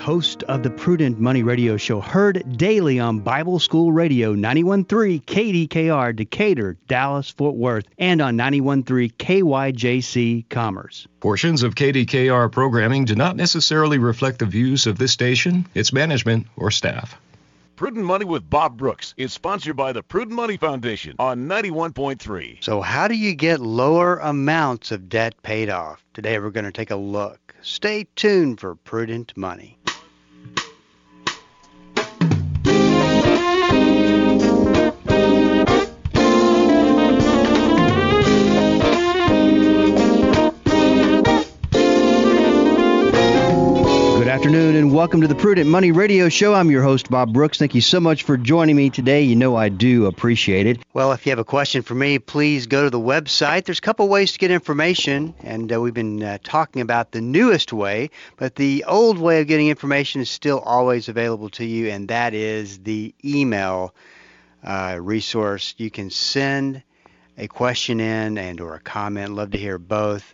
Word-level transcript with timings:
host 0.00 0.42
of 0.44 0.62
the 0.62 0.70
Prudent 0.70 1.18
Money 1.18 1.42
Radio 1.42 1.76
Show, 1.76 2.00
heard 2.00 2.56
daily 2.56 2.98
on 2.98 3.20
Bible 3.20 3.58
School 3.58 3.92
Radio 3.92 4.34
913 4.34 5.20
KDKR 5.20 6.14
Decatur, 6.14 6.76
Dallas, 6.86 7.30
Fort 7.30 7.54
Worth, 7.54 7.84
and 7.98 8.20
on 8.20 8.36
913 8.36 9.10
KYJC 9.18 10.48
Commerce. 10.48 11.06
Portions 11.20 11.62
of 11.62 11.74
KDKR 11.74 12.50
programming 12.50 13.04
do 13.04 13.14
not 13.14 13.36
necessarily 13.36 13.98
reflect 13.98 14.38
the 14.38 14.46
views 14.46 14.86
of 14.86 14.98
this 14.98 15.12
station, 15.12 15.66
its 15.74 15.92
management, 15.92 16.46
or 16.56 16.70
staff. 16.70 17.18
Prudent 17.78 18.04
Money 18.04 18.24
with 18.24 18.50
Bob 18.50 18.76
Brooks 18.76 19.14
is 19.16 19.32
sponsored 19.32 19.76
by 19.76 19.92
the 19.92 20.02
Prudent 20.02 20.34
Money 20.34 20.56
Foundation 20.56 21.14
on 21.20 21.46
91.3. 21.46 22.64
So, 22.64 22.80
how 22.80 23.06
do 23.06 23.14
you 23.14 23.36
get 23.36 23.60
lower 23.60 24.18
amounts 24.18 24.90
of 24.90 25.08
debt 25.08 25.40
paid 25.44 25.70
off? 25.70 26.04
Today, 26.12 26.40
we're 26.40 26.50
going 26.50 26.64
to 26.64 26.72
take 26.72 26.90
a 26.90 26.96
look. 26.96 27.54
Stay 27.62 28.08
tuned 28.16 28.58
for 28.58 28.74
Prudent 28.74 29.36
Money. 29.36 29.77
Afternoon 44.38 44.76
and 44.76 44.94
welcome 44.94 45.20
to 45.20 45.26
the 45.26 45.34
Prudent 45.34 45.68
Money 45.68 45.90
Radio 45.90 46.28
Show. 46.28 46.54
I'm 46.54 46.70
your 46.70 46.84
host, 46.84 47.10
Bob 47.10 47.32
Brooks. 47.32 47.58
Thank 47.58 47.74
you 47.74 47.80
so 47.80 47.98
much 47.98 48.22
for 48.22 48.36
joining 48.36 48.76
me 48.76 48.88
today. 48.88 49.22
You 49.22 49.34
know 49.34 49.56
I 49.56 49.68
do 49.68 50.06
appreciate 50.06 50.64
it. 50.64 50.78
Well, 50.94 51.10
if 51.10 51.26
you 51.26 51.30
have 51.30 51.40
a 51.40 51.44
question 51.44 51.82
for 51.82 51.96
me, 51.96 52.20
please 52.20 52.68
go 52.68 52.84
to 52.84 52.90
the 52.90 53.00
website. 53.00 53.64
There's 53.64 53.80
a 53.80 53.82
couple 53.82 54.08
ways 54.08 54.34
to 54.34 54.38
get 54.38 54.52
information, 54.52 55.34
and 55.42 55.72
uh, 55.72 55.80
we've 55.80 55.92
been 55.92 56.22
uh, 56.22 56.38
talking 56.44 56.82
about 56.82 57.10
the 57.10 57.20
newest 57.20 57.72
way, 57.72 58.10
but 58.36 58.54
the 58.54 58.84
old 58.86 59.18
way 59.18 59.40
of 59.40 59.48
getting 59.48 59.66
information 59.66 60.20
is 60.20 60.30
still 60.30 60.60
always 60.60 61.08
available 61.08 61.48
to 61.50 61.64
you, 61.64 61.88
and 61.88 62.06
that 62.06 62.32
is 62.32 62.78
the 62.78 63.12
email 63.24 63.92
uh, 64.62 64.98
resource. 65.00 65.74
You 65.78 65.90
can 65.90 66.10
send 66.10 66.84
a 67.36 67.48
question 67.48 67.98
in 67.98 68.38
and 68.38 68.60
or 68.60 68.76
a 68.76 68.80
comment. 68.80 69.34
Love 69.34 69.50
to 69.50 69.58
hear 69.58 69.78
both 69.78 70.32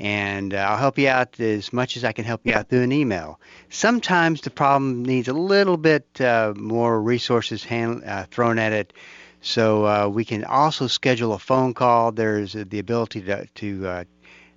and 0.00 0.54
uh, 0.54 0.56
I'll 0.56 0.78
help 0.78 0.98
you 0.98 1.08
out 1.08 1.38
as 1.38 1.74
much 1.74 1.98
as 1.98 2.04
I 2.04 2.12
can 2.12 2.24
help 2.24 2.40
you 2.44 2.54
out 2.54 2.70
through 2.70 2.82
an 2.82 2.92
email. 2.92 3.38
Sometimes 3.68 4.40
the 4.40 4.50
problem 4.50 5.04
needs 5.04 5.28
a 5.28 5.34
little 5.34 5.76
bit 5.76 6.18
uh, 6.22 6.54
more 6.56 7.00
resources 7.00 7.62
hand, 7.62 8.02
uh, 8.06 8.24
thrown 8.30 8.58
at 8.58 8.72
it, 8.72 8.94
so 9.42 9.86
uh, 9.86 10.08
we 10.08 10.24
can 10.24 10.44
also 10.44 10.86
schedule 10.86 11.34
a 11.34 11.38
phone 11.38 11.74
call. 11.74 12.12
There's 12.12 12.54
the 12.54 12.78
ability 12.78 13.20
to 13.22 13.46
to 13.46 13.86
uh, 13.86 14.04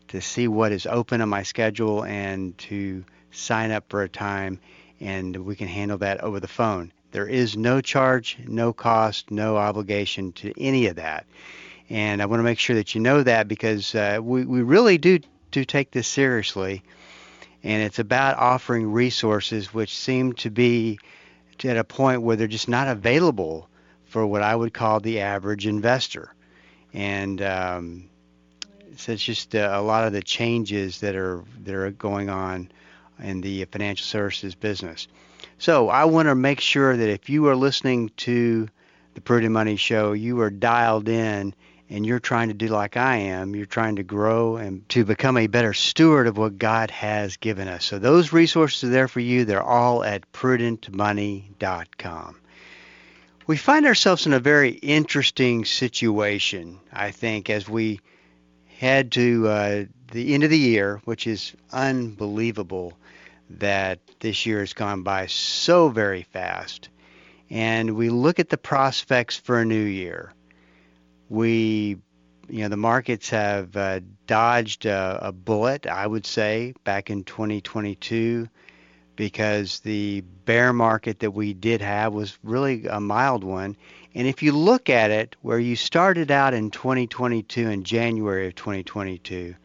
to 0.07 0.21
see 0.21 0.47
what 0.47 0.71
is 0.71 0.85
open 0.85 1.19
on 1.19 1.27
my 1.27 1.43
schedule 1.43 2.05
and 2.05 2.57
to 2.59 3.03
sign 3.31 3.71
up 3.71 3.83
for 3.89 4.01
a 4.01 4.09
time, 4.09 4.59
and 5.01 5.35
we 5.35 5.57
can 5.57 5.67
handle 5.67 5.97
that 5.97 6.21
over 6.21 6.39
the 6.39 6.47
phone. 6.47 6.93
There 7.11 7.27
is 7.27 7.57
no 7.57 7.81
charge, 7.81 8.37
no 8.47 8.71
cost, 8.71 9.29
no 9.29 9.57
obligation 9.57 10.31
to 10.33 10.53
any 10.57 10.87
of 10.87 10.95
that. 10.95 11.25
And 11.89 12.21
I 12.21 12.25
want 12.27 12.39
to 12.39 12.43
make 12.43 12.59
sure 12.59 12.77
that 12.77 12.95
you 12.95 13.01
know 13.01 13.23
that 13.23 13.47
because 13.47 13.93
uh, 13.93 14.19
we, 14.21 14.45
we 14.45 14.61
really 14.61 14.97
do 14.97 15.19
do 15.53 15.63
take 15.63 15.91
this 15.91 16.07
seriously. 16.07 16.83
And 17.63 17.81
it's 17.81 17.99
about 17.99 18.37
offering 18.37 18.91
resources 18.91 19.73
which 19.73 19.95
seem 19.95 20.33
to 20.33 20.49
be 20.49 20.99
at 21.63 21.77
a 21.77 21.83
point 21.83 22.21
where 22.21 22.35
they're 22.35 22.47
just 22.47 22.67
not 22.67 22.89
available 22.89 23.69
for 24.05 24.25
what 24.25 24.41
I 24.41 24.53
would 24.53 24.73
call 24.73 24.99
the 24.99 25.21
average 25.21 25.65
investor. 25.65 26.33
And 26.93 27.41
um, 27.41 28.09
so 28.97 29.13
it's 29.13 29.23
just 29.23 29.55
uh, 29.55 29.71
a 29.73 29.81
lot 29.81 30.05
of 30.05 30.13
the 30.13 30.21
changes 30.21 30.99
that 30.99 31.15
are 31.15 31.43
that 31.63 31.73
are 31.73 31.91
going 31.91 32.29
on 32.29 32.69
in 33.19 33.41
the 33.41 33.65
financial 33.65 34.05
services 34.05 34.55
business. 34.55 35.07
So 35.57 35.89
I 35.89 36.05
want 36.05 36.27
to 36.27 36.35
make 36.35 36.59
sure 36.59 36.97
that 36.97 37.09
if 37.09 37.29
you 37.29 37.47
are 37.47 37.55
listening 37.55 38.09
to 38.17 38.67
the 39.13 39.21
Prudent 39.21 39.53
Money 39.53 39.77
Show, 39.77 40.11
you 40.13 40.41
are 40.41 40.49
dialed 40.49 41.07
in 41.07 41.53
and 41.93 42.05
you're 42.07 42.19
trying 42.19 42.47
to 42.47 42.55
do 42.55 42.69
like 42.69 42.97
I 42.97 43.17
am, 43.17 43.55
you're 43.55 43.67
trying 43.67 43.97
to 43.97 44.03
grow 44.03 44.55
and 44.55 44.89
to 44.89 45.05
become 45.05 45.37
a 45.37 45.45
better 45.45 45.73
steward 45.73 46.25
of 46.25 46.39
what 46.39 46.57
God 46.57 46.89
has 46.89 47.37
given 47.37 47.67
us. 47.67 47.85
So 47.85 47.99
those 47.99 48.33
resources 48.33 48.89
are 48.89 48.91
there 48.91 49.07
for 49.07 49.19
you. 49.19 49.45
They're 49.45 49.61
all 49.61 50.03
at 50.03 50.31
prudentmoney.com. 50.31 52.35
We 53.45 53.57
find 53.57 53.85
ourselves 53.85 54.25
in 54.25 54.33
a 54.33 54.39
very 54.39 54.71
interesting 54.71 55.65
situation, 55.65 56.79
I 56.91 57.11
think, 57.11 57.51
as 57.51 57.69
we 57.69 57.99
head 58.79 59.11
to 59.11 59.47
uh, 59.47 59.83
the 60.11 60.33
end 60.33 60.43
of 60.43 60.49
the 60.49 60.57
year, 60.57 60.99
which 61.05 61.27
is 61.27 61.53
unbelievable 61.71 62.97
that 63.51 63.99
this 64.19 64.47
year 64.47 64.61
has 64.61 64.73
gone 64.73 65.03
by 65.03 65.27
so 65.27 65.89
very 65.89 66.23
fast. 66.23 66.89
And 67.51 67.95
we 67.95 68.09
look 68.09 68.39
at 68.39 68.49
the 68.49 68.57
prospects 68.57 69.37
for 69.37 69.59
a 69.59 69.65
new 69.65 69.83
year 69.83 70.33
we 71.33 71.97
you 72.47 72.61
know 72.61 72.69
the 72.69 72.77
markets 72.77 73.29
have 73.29 73.75
uh, 73.75 73.99
dodged 74.27 74.85
a, 74.85 75.19
a, 75.21 75.31
bullet 75.31 75.87
i 75.87 76.05
would 76.05 76.25
say 76.25 76.73
back 76.83 77.09
in 77.09 77.23
2022 77.23 78.47
because 79.15 79.79
the 79.79 80.21
bear 80.45 80.73
market 80.73 81.19
that 81.19 81.31
we 81.31 81.53
did 81.53 81.81
have 81.81 82.13
was 82.13 82.37
really 82.43 82.85
a 82.87 82.99
mild 82.99 83.43
one. 83.43 83.77
And 84.15 84.27
if 84.27 84.41
you 84.43 84.51
look 84.51 84.89
at 84.89 85.11
it 85.11 85.35
where 85.41 85.59
you 85.59 85.75
started 85.75 86.31
out 86.31 86.53
in 86.53 86.71
2022 86.71 87.69
in 87.69 87.83
january 87.83 88.47
of 88.47 88.55
2022 88.55 89.55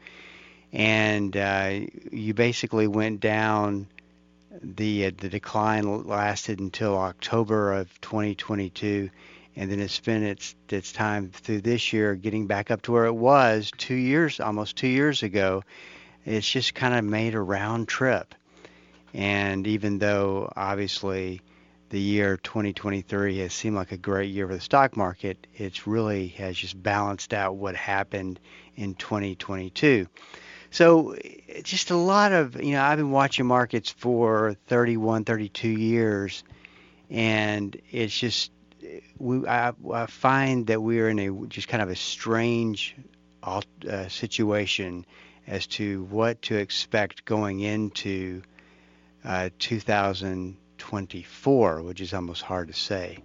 and 0.72 1.36
uh, 1.36 1.80
you 2.12 2.34
basically 2.34 2.86
went 2.86 3.20
down 3.20 3.86
the 4.62 5.06
uh, 5.06 5.10
the 5.16 5.28
decline 5.28 6.04
lasted 6.04 6.60
until 6.60 6.96
october 6.96 7.72
of 7.72 8.00
2022 8.00 9.10
and 9.58 9.72
then 9.72 9.80
it's 9.80 9.92
spent 9.92 10.22
its 10.22 10.54
its 10.68 10.92
time 10.92 11.30
through 11.30 11.60
this 11.60 11.92
year 11.92 12.14
getting 12.14 12.46
back 12.46 12.70
up 12.70 12.80
to 12.82 12.92
where 12.92 13.06
it 13.06 13.14
was 13.14 13.72
two 13.76 13.96
years 13.96 14.38
almost 14.38 14.76
two 14.76 14.86
years 14.86 15.24
ago. 15.24 15.64
It's 16.24 16.48
just 16.48 16.74
kind 16.74 16.94
of 16.94 17.04
made 17.04 17.34
a 17.34 17.40
round 17.40 17.88
trip. 17.88 18.36
And 19.12 19.66
even 19.66 19.98
though 19.98 20.50
obviously 20.54 21.42
the 21.90 21.98
year 21.98 22.36
2023 22.36 23.38
has 23.38 23.52
seemed 23.52 23.74
like 23.74 23.90
a 23.90 23.96
great 23.96 24.30
year 24.30 24.46
for 24.46 24.54
the 24.54 24.60
stock 24.60 24.96
market 24.96 25.46
it's 25.54 25.86
really 25.86 26.28
has 26.28 26.54
just 26.54 26.80
balanced 26.82 27.32
out 27.32 27.56
what 27.56 27.74
happened 27.74 28.38
in 28.76 28.94
2022 28.94 30.06
so 30.70 31.16
just 31.62 31.90
a 31.90 31.96
lot 31.96 32.32
of 32.32 32.62
you 32.62 32.72
know 32.72 32.82
i've 32.82 32.98
been 32.98 33.10
watching 33.10 33.46
markets 33.46 33.88
for 33.88 34.54
31 34.66 35.24
32 35.24 35.66
years 35.66 36.44
and 37.08 37.80
it's 37.90 38.18
just 38.18 38.50
we 39.18 39.46
I, 39.46 39.72
I, 39.92 40.06
find 40.06 40.68
that 40.68 40.80
we 40.80 41.00
are 41.00 41.08
in 41.08 41.18
a 41.18 41.30
just 41.46 41.66
kind 41.68 41.82
of 41.82 41.90
a 41.90 41.96
strange 41.96 42.96
uh, 43.42 43.60
situation 44.08 45.04
as 45.46 45.66
to 45.66 46.04
what 46.04 46.40
to 46.42 46.56
expect 46.56 47.24
going 47.24 47.60
into 47.60 48.42
uh, 49.24 49.48
2024, 49.58 51.82
which 51.82 52.00
is 52.00 52.14
almost 52.14 52.42
hard 52.42 52.68
to 52.68 52.74
say. 52.74 53.18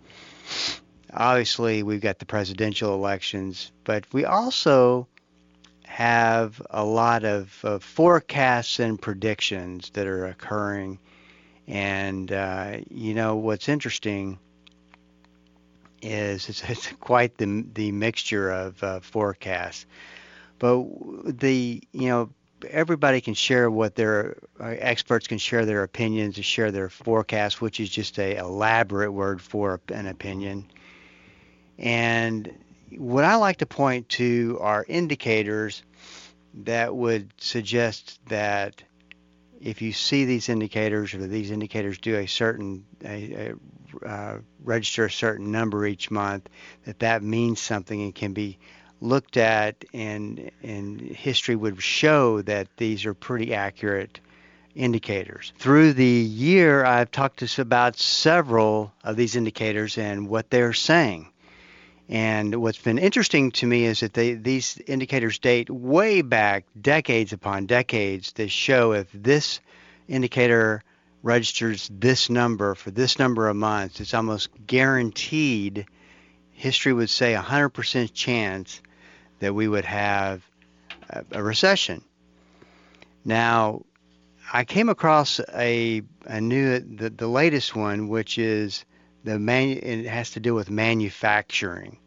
Obviously, 1.14 1.84
we've 1.84 2.02
got 2.02 2.18
the 2.20 2.26
presidential 2.26 2.96
elections, 2.96 3.72
but 3.84 4.06
we 4.12 4.26
also 4.26 5.08
have 5.86 6.60
a 6.72 6.84
lot 6.84 7.24
of 7.24 7.50
forecasts 7.82 8.80
and 8.80 9.00
predictions 9.00 9.92
that 9.92 10.08
are 10.08 10.26
occurring. 10.26 10.98
And, 11.68 12.32
uh, 12.32 12.78
you 12.90 13.14
know, 13.14 13.36
what's 13.36 13.70
interesting 13.70 14.40
is 16.04 16.50
it's, 16.50 16.64
it's 16.70 16.88
quite 17.00 17.38
the 17.38 17.66
the 17.74 17.92
mixture 17.92 18.52
of 18.52 18.84
uh, 18.84 19.00
forecasts. 19.00 19.86
But 20.60 20.86
the 21.40 21.82
you 21.92 22.08
know 22.08 22.30
everybody 22.70 23.22
can 23.22 23.34
share 23.34 23.70
what 23.70 23.96
their 23.96 24.38
uh, 24.60 24.76
experts 24.78 25.28
can 25.28 25.38
share 25.38 25.66
their 25.66 25.84
opinions 25.84 26.38
and 26.38 26.46
share 26.46 26.72
their 26.72 26.90
forecasts, 26.90 27.60
which 27.60 27.80
is 27.80 27.90
just 27.90 28.18
a 28.20 28.38
elaborate 28.38 29.12
word 29.12 29.42
for 29.42 29.82
an 29.90 30.08
opinion. 30.08 30.66
And 31.78 32.52
what 32.98 33.24
I 33.24 33.36
like 33.36 33.58
to 33.58 33.66
point 33.66 34.10
to 34.10 34.58
are 34.62 34.86
indicators 34.88 35.84
that 36.54 36.96
would 36.96 37.34
suggest 37.38 38.20
that 38.28 38.84
if 39.60 39.82
you 39.82 39.92
see 39.92 40.26
these 40.26 40.50
indicators 40.50 41.14
or 41.14 41.26
these 41.26 41.50
indicators 41.50 41.98
do 41.98 42.16
a 42.16 42.28
certain 42.28 42.86
a, 43.04 43.34
a, 43.34 43.54
uh, 44.06 44.38
register 44.64 45.06
a 45.06 45.12
certain 45.12 45.52
number 45.52 45.86
each 45.86 46.12
month, 46.12 46.50
that 46.86 47.00
that 47.00 47.24
means 47.24 47.60
something 47.60 48.02
and 48.02 48.16
can 48.16 48.34
be 48.34 48.58
looked 49.02 49.36
at 49.36 49.84
and 49.94 50.50
and 50.64 51.02
history 51.02 51.56
would 51.56 51.82
show 51.82 52.42
that 52.42 52.68
these 52.78 53.06
are 53.06 53.14
pretty 53.14 53.54
accurate 53.54 54.20
indicators. 54.76 55.54
Through 55.60 55.94
the 55.94 56.06
year, 56.06 56.84
I've 56.84 57.12
talked 57.12 57.40
to 57.40 57.46
us 57.46 57.60
about 57.60 57.98
several 57.98 58.94
of 59.04 59.16
these 59.16 59.36
indicators 59.36 59.98
and 59.98 60.28
what 60.28 60.50
they're 60.50 60.74
saying. 60.74 61.30
And 62.10 62.56
what's 62.62 62.80
been 62.80 62.98
interesting 62.98 63.52
to 63.52 63.66
me 63.66 63.86
is 63.86 64.02
that 64.02 64.14
they, 64.14 64.34
these 64.34 64.78
indicators 64.88 65.40
date 65.40 65.70
way 65.70 66.22
back, 66.22 66.66
decades 66.80 67.34
upon 67.34 67.66
decades, 67.66 68.34
that 68.34 68.52
show 68.52 68.92
if 68.94 69.08
this 69.14 69.62
indicator 70.08 70.84
registers 71.24 71.90
this 71.92 72.30
number 72.30 72.76
for 72.76 72.92
this 72.92 73.18
number 73.18 73.48
of 73.48 73.56
months, 73.56 74.02
it's 74.02 74.14
almost 74.14 74.50
guaranteed. 74.68 75.88
History 76.52 76.94
would 76.94 77.10
say 77.10 77.34
100% 77.34 78.14
chance 78.14 78.82
that 79.40 79.56
we 79.56 79.68
would 79.68 79.86
have 79.86 80.46
a, 81.10 81.42
recession. 81.42 82.04
Now, 83.26 83.86
I 84.52 84.66
came 84.66 84.90
across 84.90 85.40
a, 85.54 86.02
a 86.26 86.42
new 86.42 86.80
the, 86.80 87.10
the 87.10 87.28
latest 87.28 87.76
one, 87.76 88.10
which 88.10 88.38
is 88.38 88.86
the 89.24 89.40
man. 89.40 89.80
It 89.82 90.06
has 90.06 90.32
to 90.32 90.40
do 90.40 90.54
with 90.54 90.70
manufacturing, 90.70 91.98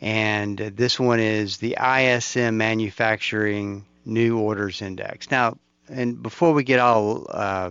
and 0.00 0.58
this 0.58 0.98
one 0.98 1.20
is 1.20 1.58
the 1.58 1.76
ISM 1.80 2.56
Manufacturing 2.56 3.86
New 4.04 4.38
Orders 4.38 4.82
Index. 4.82 5.30
Now, 5.30 5.58
and 5.88 6.22
before 6.22 6.52
we 6.52 6.64
get 6.64 6.80
all 6.80 7.26
uh, 7.30 7.70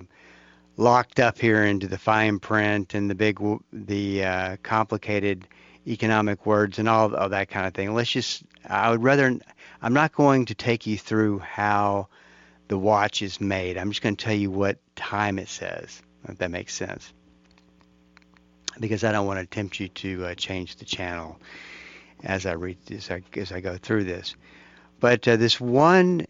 locked 0.78 1.20
up 1.20 1.40
here 1.40 1.64
into 1.64 1.88
the 1.88 1.98
fine 1.98 2.40
print 2.40 2.94
and 2.94 3.10
the 3.10 3.16
big, 3.16 3.40
the 3.72 4.24
uh, 4.24 4.58
complicated 4.64 5.48
economic 5.88 6.46
words 6.46 6.80
and 6.80 6.88
all 6.88 7.14
of 7.14 7.32
that 7.32 7.50
kind 7.50 7.68
of 7.68 7.74
thing, 7.74 7.94
let's 7.94 8.12
just. 8.12 8.44
I 8.68 8.92
would 8.92 9.04
rather. 9.04 9.38
I'm 9.82 9.94
not 9.94 10.14
going 10.14 10.46
to 10.46 10.56
take 10.56 10.86
you 10.86 10.98
through 10.98 11.40
how 11.40 12.08
the 12.68 12.78
watch 12.78 13.22
is 13.22 13.42
made. 13.42 13.78
I'm 13.78 13.90
just 13.90 14.02
going 14.02 14.16
to 14.16 14.24
tell 14.24 14.36
you 14.36 14.52
what 14.52 14.78
time 14.96 15.40
it 15.40 15.50
says, 15.50 16.02
if 16.28 16.38
that 16.38 16.52
makes 16.52 16.74
sense. 16.74 17.12
Because 18.80 19.04
I 19.04 19.12
don't 19.12 19.26
want 19.26 19.40
to 19.40 19.46
tempt 19.46 19.80
you 19.80 19.90
to 19.90 20.26
uh, 20.28 20.36
change 20.36 20.78
the 20.78 20.86
channel 20.86 21.40
as 22.24 22.46
I 22.46 22.54
read 22.54 22.78
as 22.92 23.10
I, 23.10 23.24
as 23.36 23.52
I 23.52 23.60
go 23.60 23.78
through 23.78 24.04
this. 24.04 24.36
But 25.00 25.28
uh, 25.28 25.36
this 25.36 25.60
one 25.60 26.26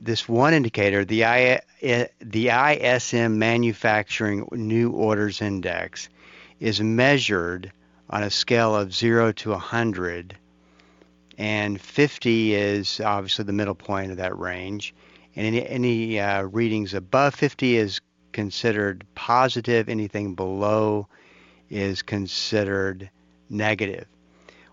this 0.00 0.28
one 0.28 0.54
indicator, 0.54 1.04
the 1.04 1.24
I, 1.24 1.60
the 1.80 2.50
ISM 2.50 3.38
Manufacturing 3.38 4.46
New 4.52 4.90
Orders 4.90 5.40
Index, 5.40 6.08
is 6.60 6.80
measured 6.80 7.72
on 8.08 8.22
a 8.22 8.30
scale 8.30 8.74
of 8.74 8.94
0 8.94 9.32
to 9.32 9.50
100, 9.50 10.36
and 11.38 11.80
50 11.80 12.54
is 12.54 13.00
obviously 13.00 13.44
the 13.44 13.52
middle 13.52 13.74
point 13.74 14.10
of 14.10 14.18
that 14.18 14.38
range, 14.38 14.94
and 15.34 15.46
any, 15.46 15.68
any 15.68 16.20
uh, 16.20 16.42
readings 16.42 16.94
above 16.94 17.34
50 17.34 17.76
is 17.76 18.00
considered 18.32 19.04
positive. 19.14 19.88
Anything 19.88 20.34
below 20.34 21.08
is 21.68 22.02
considered 22.02 23.10
negative. 23.48 24.06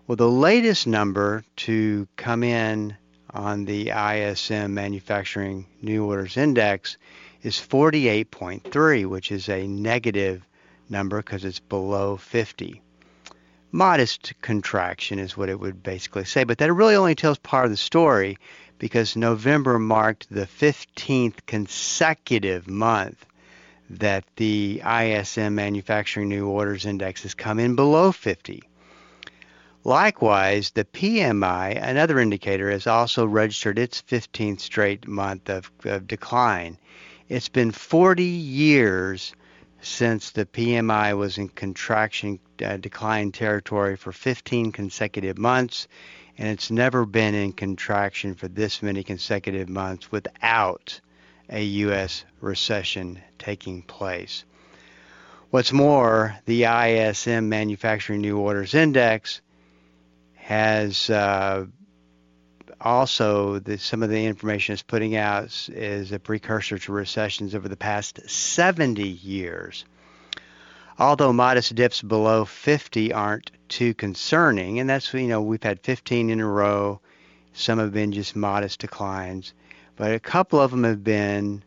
Well, 0.06 0.16
the 0.16 0.30
latest 0.30 0.86
number 0.86 1.44
to 1.56 2.06
come 2.16 2.42
in 2.42 2.96
on 3.34 3.64
the 3.64 3.90
ISM 3.90 4.72
Manufacturing 4.74 5.66
New 5.82 6.06
Orders 6.06 6.36
Index 6.36 6.96
is 7.42 7.56
48.3, 7.56 9.06
which 9.06 9.32
is 9.32 9.48
a 9.48 9.66
negative 9.66 10.46
number 10.88 11.18
because 11.18 11.44
it's 11.44 11.58
below 11.58 12.16
50. 12.16 12.80
Modest 13.72 14.32
contraction 14.40 15.18
is 15.18 15.36
what 15.36 15.48
it 15.48 15.58
would 15.58 15.82
basically 15.82 16.24
say, 16.24 16.44
but 16.44 16.58
that 16.58 16.72
really 16.72 16.94
only 16.94 17.16
tells 17.16 17.38
part 17.38 17.64
of 17.64 17.72
the 17.72 17.76
story 17.76 18.38
because 18.78 19.16
November 19.16 19.80
marked 19.80 20.30
the 20.30 20.46
15th 20.46 21.44
consecutive 21.46 22.68
month 22.68 23.26
that 23.90 24.24
the 24.36 24.80
ISM 24.84 25.56
Manufacturing 25.56 26.28
New 26.28 26.46
Orders 26.46 26.86
Index 26.86 27.24
has 27.24 27.34
come 27.34 27.58
in 27.58 27.74
below 27.74 28.12
50. 28.12 28.62
Likewise, 29.86 30.70
the 30.70 30.84
PMI, 30.86 31.78
another 31.82 32.18
indicator, 32.18 32.70
has 32.70 32.86
also 32.86 33.26
registered 33.26 33.78
its 33.78 34.00
15th 34.00 34.60
straight 34.60 35.06
month 35.06 35.50
of, 35.50 35.70
of 35.84 36.06
decline. 36.06 36.78
It's 37.28 37.50
been 37.50 37.70
40 37.70 38.24
years 38.24 39.34
since 39.82 40.30
the 40.30 40.46
PMI 40.46 41.14
was 41.16 41.36
in 41.36 41.48
contraction 41.48 42.38
uh, 42.64 42.78
decline 42.78 43.30
territory 43.30 43.96
for 43.96 44.10
15 44.10 44.72
consecutive 44.72 45.36
months 45.36 45.86
and 46.38 46.48
it's 46.48 46.70
never 46.70 47.04
been 47.04 47.34
in 47.34 47.52
contraction 47.52 48.34
for 48.34 48.48
this 48.48 48.82
many 48.82 49.04
consecutive 49.04 49.68
months 49.68 50.10
without 50.10 51.00
a 51.50 51.62
U.S. 51.62 52.24
recession 52.40 53.20
taking 53.38 53.82
place. 53.82 54.44
What's 55.50 55.72
more, 55.72 56.36
the 56.46 56.64
ISM 56.64 57.48
Manufacturing 57.48 58.22
New 58.22 58.38
Orders 58.38 58.74
Index 58.74 59.42
has 60.44 61.10
uh, 61.10 61.66
also 62.80 63.58
the, 63.58 63.78
some 63.78 64.02
of 64.02 64.10
the 64.10 64.26
information 64.26 64.74
it's 64.74 64.82
putting 64.82 65.16
out 65.16 65.68
is 65.72 66.12
a 66.12 66.18
precursor 66.18 66.78
to 66.78 66.92
recessions 66.92 67.54
over 67.54 67.68
the 67.68 67.76
past 67.76 68.28
70 68.28 69.02
years 69.02 69.84
although 70.98 71.32
modest 71.32 71.74
dips 71.74 72.02
below 72.02 72.44
50 72.44 73.12
aren't 73.12 73.50
too 73.68 73.94
concerning, 73.94 74.78
and 74.78 74.88
that's, 74.88 75.12
you 75.12 75.26
know, 75.26 75.42
we've 75.42 75.62
had 75.62 75.80
15 75.80 76.30
in 76.30 76.40
a 76.40 76.46
row. 76.46 77.00
Some 77.52 77.78
have 77.78 77.92
been 77.92 78.12
just 78.12 78.36
modest 78.36 78.80
declines, 78.80 79.54
but 79.96 80.12
a 80.12 80.20
couple 80.20 80.60
of 80.60 80.70
them 80.70 80.84
have 80.84 81.04
been 81.04 81.62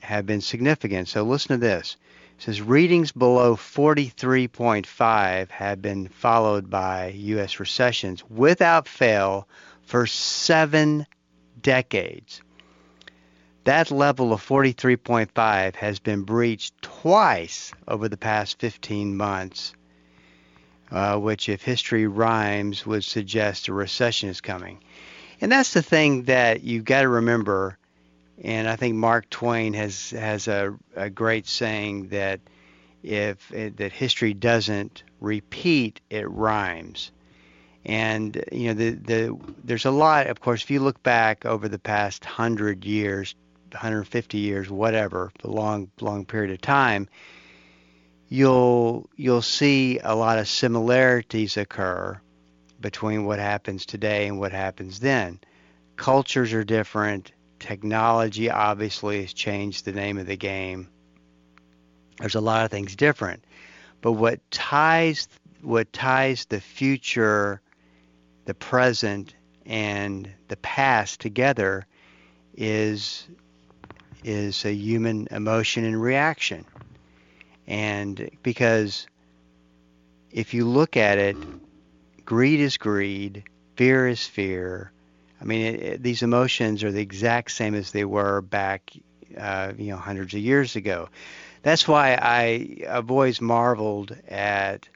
have 0.00 0.24
been 0.24 0.40
significant. 0.40 1.08
So 1.08 1.24
listen 1.24 1.48
to 1.48 1.66
this. 1.66 1.96
It 2.38 2.42
says 2.42 2.60
readings 2.60 3.12
below 3.12 3.56
43.5 3.56 5.48
have 5.48 5.80
been 5.80 6.08
followed 6.08 6.68
by 6.68 7.08
U.S. 7.08 7.58
recessions 7.58 8.22
without 8.28 8.86
fail 8.86 9.48
for 9.82 10.06
seven 10.06 11.06
decades. 11.60 12.42
That 13.64 13.90
level 13.90 14.32
of 14.32 14.46
43.5 14.46 15.76
has 15.76 15.98
been 15.98 16.22
breached 16.22 16.80
twice 16.82 17.72
over 17.88 18.08
the 18.08 18.18
past 18.18 18.60
15 18.60 19.16
months, 19.16 19.72
uh, 20.90 21.18
which, 21.18 21.48
if 21.48 21.62
history 21.62 22.06
rhymes, 22.06 22.84
would 22.84 23.02
suggest 23.02 23.68
a 23.68 23.72
recession 23.72 24.28
is 24.28 24.40
coming. 24.40 24.78
And 25.40 25.50
that's 25.50 25.72
the 25.72 25.82
thing 25.82 26.24
that 26.24 26.62
you've 26.62 26.84
got 26.84 27.02
to 27.02 27.08
remember. 27.08 27.78
And 28.42 28.68
I 28.68 28.76
think 28.76 28.94
Mark 28.94 29.30
Twain 29.30 29.72
has 29.74 30.10
has 30.10 30.48
a, 30.48 30.76
a 30.94 31.08
great 31.08 31.46
saying 31.46 32.08
that 32.08 32.40
if 33.02 33.52
it, 33.52 33.76
that 33.78 33.92
history 33.92 34.34
doesn't 34.34 35.04
repeat, 35.20 36.00
it 36.10 36.28
rhymes. 36.28 37.12
And 37.84 38.44
you 38.50 38.68
know, 38.68 38.74
the, 38.74 38.90
the 38.90 39.38
there's 39.64 39.84
a 39.86 39.90
lot. 39.90 40.26
Of 40.26 40.40
course, 40.40 40.62
if 40.62 40.70
you 40.70 40.80
look 40.80 41.02
back 41.02 41.46
over 41.46 41.68
the 41.68 41.78
past 41.78 42.24
hundred 42.24 42.84
years, 42.84 43.34
150 43.70 44.38
years, 44.38 44.68
whatever, 44.68 45.32
a 45.44 45.50
long, 45.50 45.90
long 46.00 46.24
period 46.24 46.50
of 46.50 46.60
time, 46.60 47.08
you'll 48.28 49.08
you'll 49.16 49.42
see 49.42 49.98
a 50.02 50.14
lot 50.14 50.38
of 50.38 50.48
similarities 50.48 51.56
occur 51.56 52.20
between 52.80 53.24
what 53.24 53.38
happens 53.38 53.86
today 53.86 54.26
and 54.26 54.38
what 54.38 54.52
happens 54.52 55.00
then. 55.00 55.40
Cultures 55.96 56.52
are 56.52 56.64
different. 56.64 57.32
Technology 57.58 58.50
obviously 58.50 59.22
has 59.22 59.32
changed 59.32 59.84
the 59.84 59.92
name 59.92 60.18
of 60.18 60.26
the 60.26 60.36
game. 60.36 60.88
There's 62.18 62.34
a 62.34 62.40
lot 62.40 62.64
of 62.64 62.70
things 62.70 62.96
different. 62.96 63.44
But 64.00 64.12
what 64.12 64.40
ties 64.50 65.28
what 65.62 65.92
ties 65.92 66.44
the 66.44 66.60
future, 66.60 67.60
the 68.44 68.54
present, 68.54 69.34
and 69.64 70.30
the 70.48 70.56
past 70.58 71.20
together 71.20 71.86
is 72.54 73.26
is 74.22 74.64
a 74.64 74.72
human 74.72 75.28
emotion 75.30 75.84
and 75.84 76.00
reaction. 76.00 76.64
And 77.66 78.30
because 78.42 79.06
if 80.30 80.54
you 80.54 80.66
look 80.66 80.96
at 80.96 81.18
it, 81.18 81.36
greed 82.24 82.60
is 82.60 82.76
greed, 82.76 83.44
fear 83.76 84.08
is 84.08 84.24
fear. 84.26 84.92
I 85.40 85.44
mean, 85.44 85.74
it, 85.74 85.82
it, 85.82 86.02
these 86.02 86.22
emotions 86.22 86.82
are 86.84 86.92
the 86.92 87.00
exact 87.00 87.50
same 87.50 87.74
as 87.74 87.90
they 87.92 88.04
were 88.04 88.40
back, 88.40 88.92
uh, 89.36 89.72
you 89.76 89.90
know, 89.90 89.96
hundreds 89.96 90.34
of 90.34 90.40
years 90.40 90.76
ago. 90.76 91.08
That's 91.62 91.86
why 91.86 92.18
I, 92.20 92.84
I've 92.88 93.10
always 93.10 93.40
marveled 93.40 94.16
at. 94.28 94.88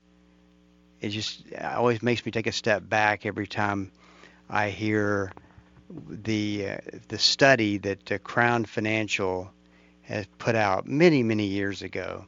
It 1.00 1.10
just 1.10 1.44
always 1.58 2.02
makes 2.02 2.24
me 2.26 2.32
take 2.32 2.46
a 2.46 2.52
step 2.52 2.86
back 2.86 3.24
every 3.24 3.46
time 3.46 3.90
I 4.50 4.68
hear 4.68 5.32
the 6.08 6.68
uh, 6.68 6.76
the 7.08 7.18
study 7.18 7.78
that 7.78 8.12
uh, 8.12 8.18
Crown 8.18 8.64
Financial 8.64 9.50
has 10.02 10.26
put 10.38 10.54
out 10.54 10.86
many 10.86 11.22
many 11.22 11.46
years 11.46 11.82
ago. 11.82 12.26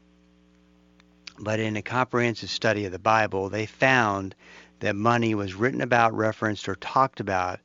But 1.38 1.60
in 1.60 1.76
a 1.76 1.82
comprehensive 1.82 2.50
study 2.50 2.84
of 2.84 2.92
the 2.92 2.98
Bible, 2.98 3.48
they 3.48 3.66
found 3.66 4.34
that 4.80 4.96
money 4.96 5.34
was 5.34 5.54
written 5.54 5.80
about, 5.80 6.14
referenced, 6.14 6.68
or 6.68 6.74
talked 6.76 7.20
about 7.20 7.60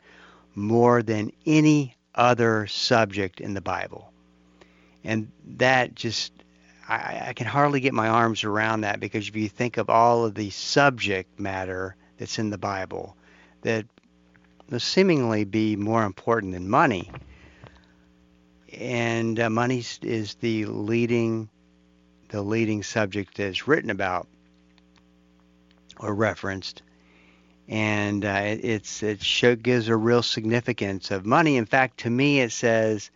more 0.58 1.04
than 1.04 1.32
any 1.46 1.96
other 2.16 2.66
subject 2.68 3.40
in 3.40 3.54
the 3.54 3.62
Bible. 3.62 4.12
And 5.04 5.32
that 5.58 5.94
just, 5.94 6.34
I, 6.90 7.28
I, 7.28 7.34
can 7.34 7.46
hardly 7.46 7.80
get 7.80 7.94
my 7.94 8.10
arms 8.10 8.44
around 8.44 8.82
that 8.82 9.00
because 9.00 9.28
if 9.28 9.36
you 9.36 9.48
think 9.48 9.78
of 9.78 9.90
all 9.90 10.26
of 10.26 10.34
the 10.34 10.50
subject 10.50 11.40
matter 11.40 11.96
that's 12.18 12.40
in 12.40 12.50
the 12.50 12.58
Bible, 12.58 13.16
that 13.62 13.86
will 14.70 14.80
seemingly 14.80 15.46
be 15.46 15.76
more 15.76 16.04
important 16.04 16.54
than 16.54 16.68
money. 16.68 17.12
and 18.74 19.40
uh, 19.40 19.50
money 19.50 19.84
is 20.02 20.36
the 20.36 20.66
leading 20.66 21.50
the 22.30 22.42
leading 22.42 22.84
subject 22.84 23.38
that's 23.38 23.70
written 23.70 23.90
about 23.90 24.28
or 25.98 26.14
referenced 26.14 26.82
and 27.68 28.24
uh, 28.24 28.42
it, 28.46 28.64
it's 28.64 29.04
it 29.04 29.22
show, 29.24 29.56
gives 29.56 29.88
a 29.90 29.96
real 29.96 30.24
significance 30.24 31.12
of 31.12 31.26
money. 31.26 31.58
In 31.58 31.66
fact, 31.66 32.00
to 32.00 32.10
me, 32.10 32.40
it 32.40 32.52
says 32.52 33.12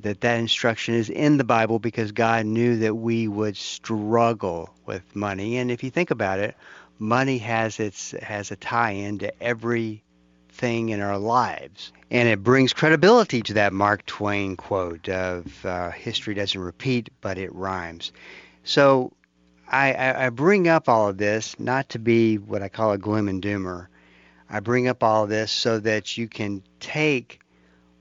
that 0.00 0.20
that 0.20 0.38
instruction 0.38 0.94
is 0.94 1.10
in 1.10 1.36
the 1.36 1.44
Bible 1.44 1.78
because 1.78 2.12
God 2.12 2.46
knew 2.46 2.78
that 2.78 2.94
we 2.94 3.28
would 3.28 3.56
struggle 3.56 4.70
with 4.86 5.02
money. 5.14 5.56
And 5.58 5.70
if 5.70 5.82
you 5.82 5.90
think 5.90 6.10
about 6.10 6.38
it, 6.38 6.56
money 6.98 7.38
has 7.38 7.80
its 7.80 8.12
has 8.22 8.50
a 8.50 8.56
tie-in 8.56 9.18
to 9.18 9.42
everything 9.42 10.90
in 10.90 11.00
our 11.00 11.18
lives, 11.18 11.92
and 12.10 12.28
it 12.28 12.42
brings 12.42 12.72
credibility 12.72 13.42
to 13.42 13.54
that 13.54 13.72
Mark 13.72 14.06
Twain 14.06 14.56
quote 14.56 15.08
of 15.08 15.66
uh, 15.66 15.90
"History 15.90 16.34
doesn't 16.34 16.60
repeat, 16.60 17.10
but 17.20 17.38
it 17.38 17.52
rhymes." 17.54 18.12
So 18.62 19.12
I, 19.68 20.26
I, 20.26 20.30
bring 20.30 20.68
up 20.68 20.88
all 20.88 21.08
of 21.08 21.16
this 21.16 21.58
not 21.58 21.88
to 21.90 21.98
be 21.98 22.38
what 22.38 22.62
I 22.62 22.68
call 22.68 22.92
a 22.92 22.98
gloom 22.98 23.28
and 23.28 23.42
doomer. 23.42 23.86
I 24.48 24.60
bring 24.60 24.88
up 24.88 25.02
all 25.02 25.24
of 25.24 25.30
this 25.30 25.50
so 25.50 25.78
that 25.80 26.16
you 26.16 26.28
can 26.28 26.62
take 26.80 27.40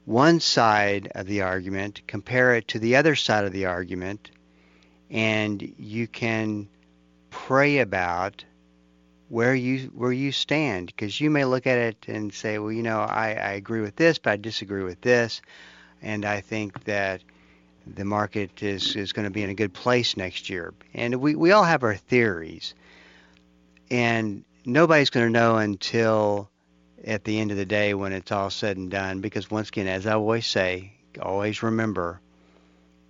one 0.06 0.40
side 0.40 1.12
of 1.16 1.26
the 1.26 1.42
argument, 1.42 2.02
compare 2.08 2.56
it 2.56 2.68
to 2.70 2.80
the 2.80 2.98
other 2.98 3.16
side 3.16 3.46
of 3.46 3.54
the 3.54 3.66
argument, 3.66 4.30
and 5.10 5.74
you 5.78 6.08
can 6.08 6.68
pray 7.30 7.80
about 7.80 8.44
where 9.30 9.56
you 9.56 9.92
where 9.96 10.12
you 10.12 10.32
stand 10.32 10.88
because 10.88 11.20
you 11.20 11.30
may 11.30 11.46
look 11.46 11.66
at 11.66 11.78
it 11.78 12.06
and 12.08 12.34
say, 12.34 12.60
well, 12.60 12.72
you 12.72 12.84
know, 12.84 13.00
I, 13.00 13.30
I 13.30 13.52
agree 13.54 13.82
with 13.82 13.96
this, 13.96 14.18
but 14.20 14.34
I 14.34 14.38
disagree 14.38 14.84
with 14.84 15.02
this, 15.02 15.42
and 16.02 16.26
I 16.26 16.42
think 16.42 16.84
that 16.84 17.24
the 17.86 18.06
market 18.06 18.64
is, 18.64 18.96
is 18.96 19.14
going 19.14 19.26
to 19.26 19.32
be 19.32 19.44
in 19.44 19.50
a 19.50 19.56
good 19.56 19.74
place 19.74 20.16
next 20.16 20.50
year. 20.50 20.74
And 20.94 21.16
we, 21.16 21.36
we 21.36 21.52
all 21.52 21.64
have 21.64 21.84
our 21.84 21.96
theories. 21.96 22.74
And 23.92 24.44
nobody's 24.66 25.10
going 25.10 25.28
to 25.28 25.32
know 25.32 25.58
until 25.58 26.50
at 27.04 27.24
the 27.24 27.40
end 27.40 27.52
of 27.52 27.58
the 27.58 27.66
day 27.66 27.94
when 27.94 28.14
it's 28.14 28.32
all 28.32 28.50
said 28.50 28.78
and 28.78 28.90
done. 28.90 29.22
Because 29.22 29.52
once 29.52 29.70
again, 29.70 29.88
as 29.88 30.08
I 30.08 30.14
always 30.14 30.48
say, 30.48 30.94
always 31.22 31.62
remember 31.62 32.22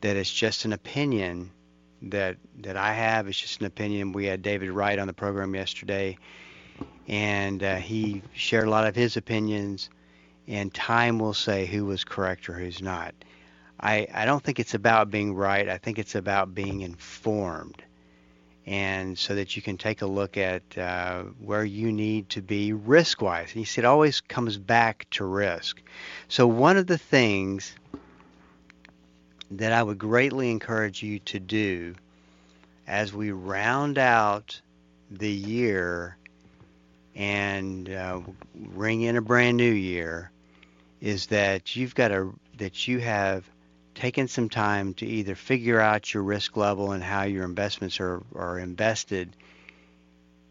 that 0.02 0.18
it's 0.18 0.34
just 0.34 0.66
an 0.66 0.74
opinion 0.74 1.52
that 2.02 2.38
that 2.60 2.76
I 2.76 2.94
have. 2.94 3.28
It's 3.28 3.40
just 3.40 3.62
an 3.62 3.66
opinion. 3.66 4.12
We 4.12 4.26
had 4.26 4.42
David 4.42 4.72
Wright 4.72 5.00
on 5.00 5.08
the 5.08 5.14
program 5.14 5.56
yesterday, 5.56 6.18
and 7.08 7.64
uh, 7.64 7.76
he 7.76 8.22
shared 8.34 8.68
a 8.68 8.70
lot 8.70 8.88
of 8.88 8.96
his 8.96 9.18
opinions. 9.18 9.90
And 10.46 10.74
time 10.74 11.20
will 11.20 11.34
say 11.34 11.66
who 11.66 11.86
was 11.86 12.04
correct 12.04 12.50
or 12.50 12.54
who's 12.54 12.82
not. 12.82 13.16
I, 13.84 14.08
I 14.14 14.24
don't 14.24 14.42
think 14.42 14.62
it's 14.62 14.74
about 14.74 15.12
being 15.12 15.36
right. 15.36 15.68
I 15.68 15.78
think 15.78 16.00
it's 16.00 16.16
about 16.16 16.56
being 16.56 16.82
informed. 16.82 17.84
And 18.66 19.18
so 19.20 19.36
that 19.36 19.58
you 19.58 19.62
can 19.62 19.78
take 19.78 20.02
a 20.02 20.06
look 20.06 20.38
at 20.38 20.78
uh, 20.78 21.24
where 21.42 21.66
you 21.66 21.92
need 21.92 22.30
to 22.30 22.42
be 22.42 22.72
risk 22.72 23.22
wise. 23.22 23.50
And 23.50 23.60
he 23.60 23.66
said 23.66 23.84
it 23.84 23.88
always 23.88 24.22
comes 24.22 24.58
back 24.58 25.06
to 25.12 25.26
risk. 25.26 25.82
So, 26.30 26.48
one 26.48 26.78
of 26.78 26.88
the 26.88 26.98
things 26.98 27.76
that 29.52 29.74
I 29.74 29.84
would 29.84 29.98
greatly 30.00 30.50
encourage 30.50 31.04
you 31.04 31.20
to 31.20 31.42
do 31.42 31.94
as 32.88 33.12
we 33.12 33.32
round 33.32 33.98
out 33.98 34.62
the 35.12 35.30
year 35.30 36.16
and 37.16 37.90
uh, 37.90 38.22
ring 38.56 39.02
in 39.02 39.18
a 39.18 39.22
brand 39.22 39.58
new 39.58 39.74
year 39.74 40.32
is 41.02 41.28
that 41.28 41.76
you've 41.76 41.96
got 41.96 42.14
a 42.14 42.32
that 42.58 42.88
you 42.88 43.00
have 43.00 43.44
taken 43.96 44.28
some 44.28 44.50
time 44.50 44.94
to 44.96 45.06
either 45.06 45.36
figure 45.36 45.80
out 45.80 46.14
your 46.14 46.24
risk 46.24 46.58
level 46.58 46.92
and 46.92 47.04
how 47.04 47.24
your 47.24 47.46
investments 47.46 48.00
are, 48.00 48.22
are 48.36 48.60
invested 48.60 49.36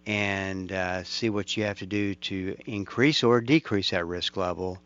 and 0.07 0.73
uh, 0.73 1.05
see 1.05 1.31
what 1.31 1.57
you 1.57 1.65
have 1.65 1.79
to 1.79 1.87
do 1.87 2.15
to 2.17 2.57
increase 2.67 3.23
or 3.23 3.41
decrease 3.41 3.91
that 3.91 4.07
risk 4.07 4.37
level 4.37 4.79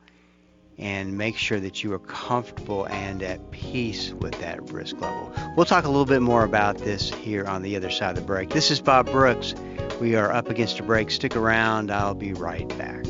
and 0.78 1.16
make 1.16 1.36
sure 1.36 1.58
that 1.58 1.82
you 1.82 1.92
are 1.94 1.98
comfortable 1.98 2.86
and 2.86 3.22
at 3.22 3.50
peace 3.50 4.12
with 4.12 4.38
that 4.40 4.70
risk 4.70 5.00
level. 5.00 5.32
We'll 5.56 5.64
talk 5.64 5.84
a 5.84 5.88
little 5.88 6.04
bit 6.04 6.20
more 6.20 6.44
about 6.44 6.78
this 6.78 7.10
here 7.10 7.46
on 7.46 7.62
the 7.62 7.76
other 7.76 7.90
side 7.90 8.10
of 8.10 8.16
the 8.16 8.22
break. 8.22 8.50
This 8.50 8.70
is 8.70 8.80
Bob 8.80 9.10
Brooks. 9.10 9.54
We 10.00 10.16
are 10.16 10.30
up 10.30 10.50
against 10.50 10.78
a 10.78 10.82
break. 10.82 11.10
Stick 11.10 11.34
around. 11.34 11.90
I'll 11.90 12.14
be 12.14 12.34
right 12.34 12.68
back. 12.76 13.06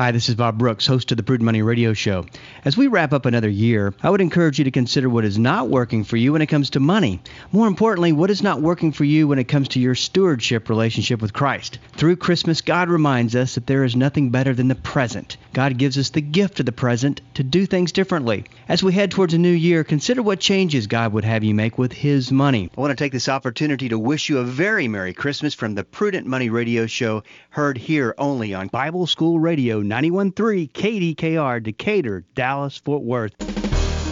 Hi, 0.00 0.12
this 0.12 0.30
is 0.30 0.34
Bob 0.34 0.56
Brooks, 0.56 0.86
host 0.86 1.10
of 1.10 1.18
the 1.18 1.22
Prudent 1.22 1.44
Money 1.44 1.60
Radio 1.60 1.92
Show. 1.92 2.24
As 2.64 2.74
we 2.74 2.86
wrap 2.86 3.12
up 3.12 3.26
another 3.26 3.50
year, 3.50 3.92
I 4.02 4.08
would 4.08 4.22
encourage 4.22 4.56
you 4.56 4.64
to 4.64 4.70
consider 4.70 5.10
what 5.10 5.26
is 5.26 5.38
not 5.38 5.68
working 5.68 6.04
for 6.04 6.16
you 6.16 6.32
when 6.32 6.40
it 6.40 6.46
comes 6.46 6.70
to 6.70 6.80
money. 6.80 7.20
More 7.52 7.66
importantly, 7.66 8.12
what 8.12 8.30
is 8.30 8.42
not 8.42 8.62
working 8.62 8.92
for 8.92 9.04
you 9.04 9.28
when 9.28 9.38
it 9.38 9.44
comes 9.44 9.68
to 9.68 9.78
your 9.78 9.94
stewardship 9.94 10.70
relationship 10.70 11.20
with 11.20 11.34
Christ. 11.34 11.80
Through 11.92 12.16
Christmas, 12.16 12.62
God 12.62 12.88
reminds 12.88 13.36
us 13.36 13.56
that 13.56 13.66
there 13.66 13.84
is 13.84 13.94
nothing 13.94 14.30
better 14.30 14.54
than 14.54 14.68
the 14.68 14.74
present. 14.74 15.36
God 15.52 15.76
gives 15.76 15.98
us 15.98 16.08
the 16.08 16.22
gift 16.22 16.60
of 16.60 16.64
the 16.64 16.72
present 16.72 17.20
to 17.34 17.42
do 17.42 17.66
things 17.66 17.92
differently. 17.92 18.46
As 18.68 18.82
we 18.82 18.94
head 18.94 19.10
towards 19.10 19.34
a 19.34 19.38
new 19.38 19.52
year, 19.52 19.84
consider 19.84 20.22
what 20.22 20.40
changes 20.40 20.86
God 20.86 21.12
would 21.12 21.26
have 21.26 21.44
you 21.44 21.54
make 21.54 21.76
with 21.76 21.92
His 21.92 22.32
money. 22.32 22.70
I 22.74 22.80
want 22.80 22.90
to 22.90 23.04
take 23.04 23.12
this 23.12 23.28
opportunity 23.28 23.90
to 23.90 23.98
wish 23.98 24.30
you 24.30 24.38
a 24.38 24.44
very 24.44 24.88
Merry 24.88 25.12
Christmas 25.12 25.52
from 25.52 25.74
the 25.74 25.84
Prudent 25.84 26.26
Money 26.26 26.48
Radio 26.48 26.86
Show, 26.86 27.22
heard 27.50 27.76
here 27.76 28.14
only 28.16 28.54
on 28.54 28.68
Bible 28.68 29.06
School 29.06 29.38
Radio 29.38 29.82
91.3 29.90 30.70
KDKR, 30.70 31.60
Decatur, 31.60 32.24
Dallas, 32.36 32.76
Fort 32.76 33.02
Worth. 33.02 33.36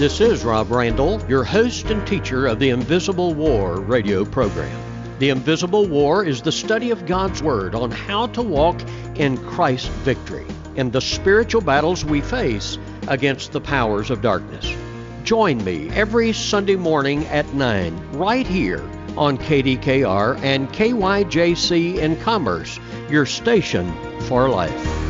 This 0.01 0.21
is 0.21 0.43
Rob 0.43 0.73
Randall, 0.73 1.25
your 1.29 1.45
host 1.45 1.87
and 1.87 2.05
teacher 2.05 2.49
of 2.49 2.59
the 2.59 2.71
Invisible 2.71 3.33
War 3.33 3.79
radio 3.79 4.25
program. 4.25 4.77
The 5.21 5.29
Invisible 5.29 5.87
War 5.87 6.25
is 6.25 6.43
the 6.43 6.51
study 6.51 6.91
of 6.91 7.07
God's 7.07 7.45
Word 7.45 7.77
on 7.77 7.93
how 7.93 8.27
to 8.27 8.43
walk 8.43 8.81
in 9.15 9.39
Christ's 9.39 9.87
victory 9.99 10.45
in 10.75 10.91
the 10.91 11.01
spiritual 11.01 11.61
battles 11.61 12.05
we 12.05 12.23
face 12.23 12.77
against 13.07 13.53
the 13.53 13.61
powers 13.61 14.11
of 14.11 14.21
darkness. 14.21 14.75
Join 15.23 15.63
me 15.63 15.91
every 15.91 16.33
Sunday 16.33 16.75
morning 16.75 17.25
at 17.27 17.55
9 17.55 18.15
right 18.15 18.49
here 18.49 18.83
on 19.17 19.39
KDKR 19.39 20.41
and 20.43 20.69
KYJC 20.71 21.99
in 21.99 22.17
Commerce, 22.17 22.81
your 23.09 23.27
station 23.27 23.93
for 24.23 24.49
life. 24.49 25.08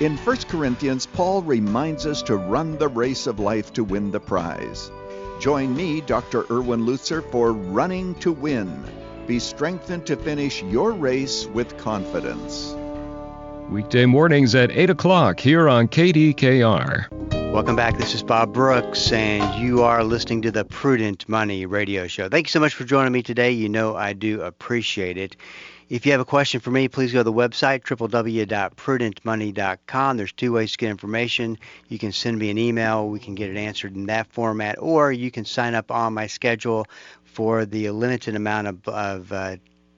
In 0.00 0.16
1 0.16 0.36
Corinthians, 0.48 1.06
Paul 1.06 1.42
reminds 1.42 2.04
us 2.04 2.20
to 2.22 2.34
run 2.36 2.76
the 2.78 2.88
race 2.88 3.28
of 3.28 3.38
life 3.38 3.72
to 3.74 3.84
win 3.84 4.10
the 4.10 4.18
prize. 4.18 4.90
Join 5.38 5.76
me, 5.76 6.00
Dr. 6.00 6.44
Erwin 6.50 6.80
Lutzer, 6.80 7.22
for 7.30 7.52
Running 7.52 8.16
to 8.16 8.32
Win. 8.32 8.82
Be 9.28 9.38
strengthened 9.38 10.04
to 10.06 10.16
finish 10.16 10.64
your 10.64 10.90
race 10.90 11.46
with 11.46 11.78
confidence. 11.78 12.74
Weekday 13.70 14.04
mornings 14.04 14.56
at 14.56 14.72
8 14.72 14.90
o'clock 14.90 15.38
here 15.38 15.68
on 15.68 15.86
KDKR. 15.86 17.52
Welcome 17.52 17.76
back. 17.76 17.96
This 17.96 18.14
is 18.14 18.24
Bob 18.24 18.52
Brooks, 18.52 19.12
and 19.12 19.62
you 19.62 19.84
are 19.84 20.02
listening 20.02 20.42
to 20.42 20.50
the 20.50 20.64
Prudent 20.64 21.28
Money 21.28 21.66
Radio 21.66 22.08
Show. 22.08 22.28
Thank 22.28 22.48
you 22.48 22.50
so 22.50 22.58
much 22.58 22.74
for 22.74 22.82
joining 22.82 23.12
me 23.12 23.22
today. 23.22 23.52
You 23.52 23.68
know 23.68 23.94
I 23.94 24.12
do 24.12 24.42
appreciate 24.42 25.18
it. 25.18 25.36
If 25.90 26.06
you 26.06 26.12
have 26.12 26.20
a 26.20 26.24
question 26.24 26.60
for 26.60 26.70
me, 26.70 26.88
please 26.88 27.12
go 27.12 27.20
to 27.20 27.24
the 27.24 27.32
website, 27.32 27.82
www.prudentmoney.com. 27.82 30.16
There's 30.16 30.32
two 30.32 30.52
ways 30.52 30.72
to 30.72 30.78
get 30.78 30.88
information. 30.88 31.58
You 31.88 31.98
can 31.98 32.10
send 32.10 32.38
me 32.38 32.48
an 32.48 32.56
email. 32.56 33.06
We 33.06 33.18
can 33.18 33.34
get 33.34 33.50
it 33.50 33.58
answered 33.58 33.94
in 33.94 34.06
that 34.06 34.32
format, 34.32 34.76
or 34.78 35.12
you 35.12 35.30
can 35.30 35.44
sign 35.44 35.74
up 35.74 35.90
on 35.90 36.14
my 36.14 36.26
schedule 36.26 36.86
for 37.24 37.66
the 37.66 37.90
limited 37.90 38.34
amount 38.34 38.68
of, 38.68 38.88
of 38.88 39.30
uh, 39.30 39.56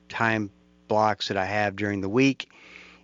time 0.09 0.50
blocks 0.88 1.28
that 1.28 1.37
I 1.37 1.45
have 1.45 1.76
during 1.76 2.00
the 2.00 2.09
week, 2.09 2.50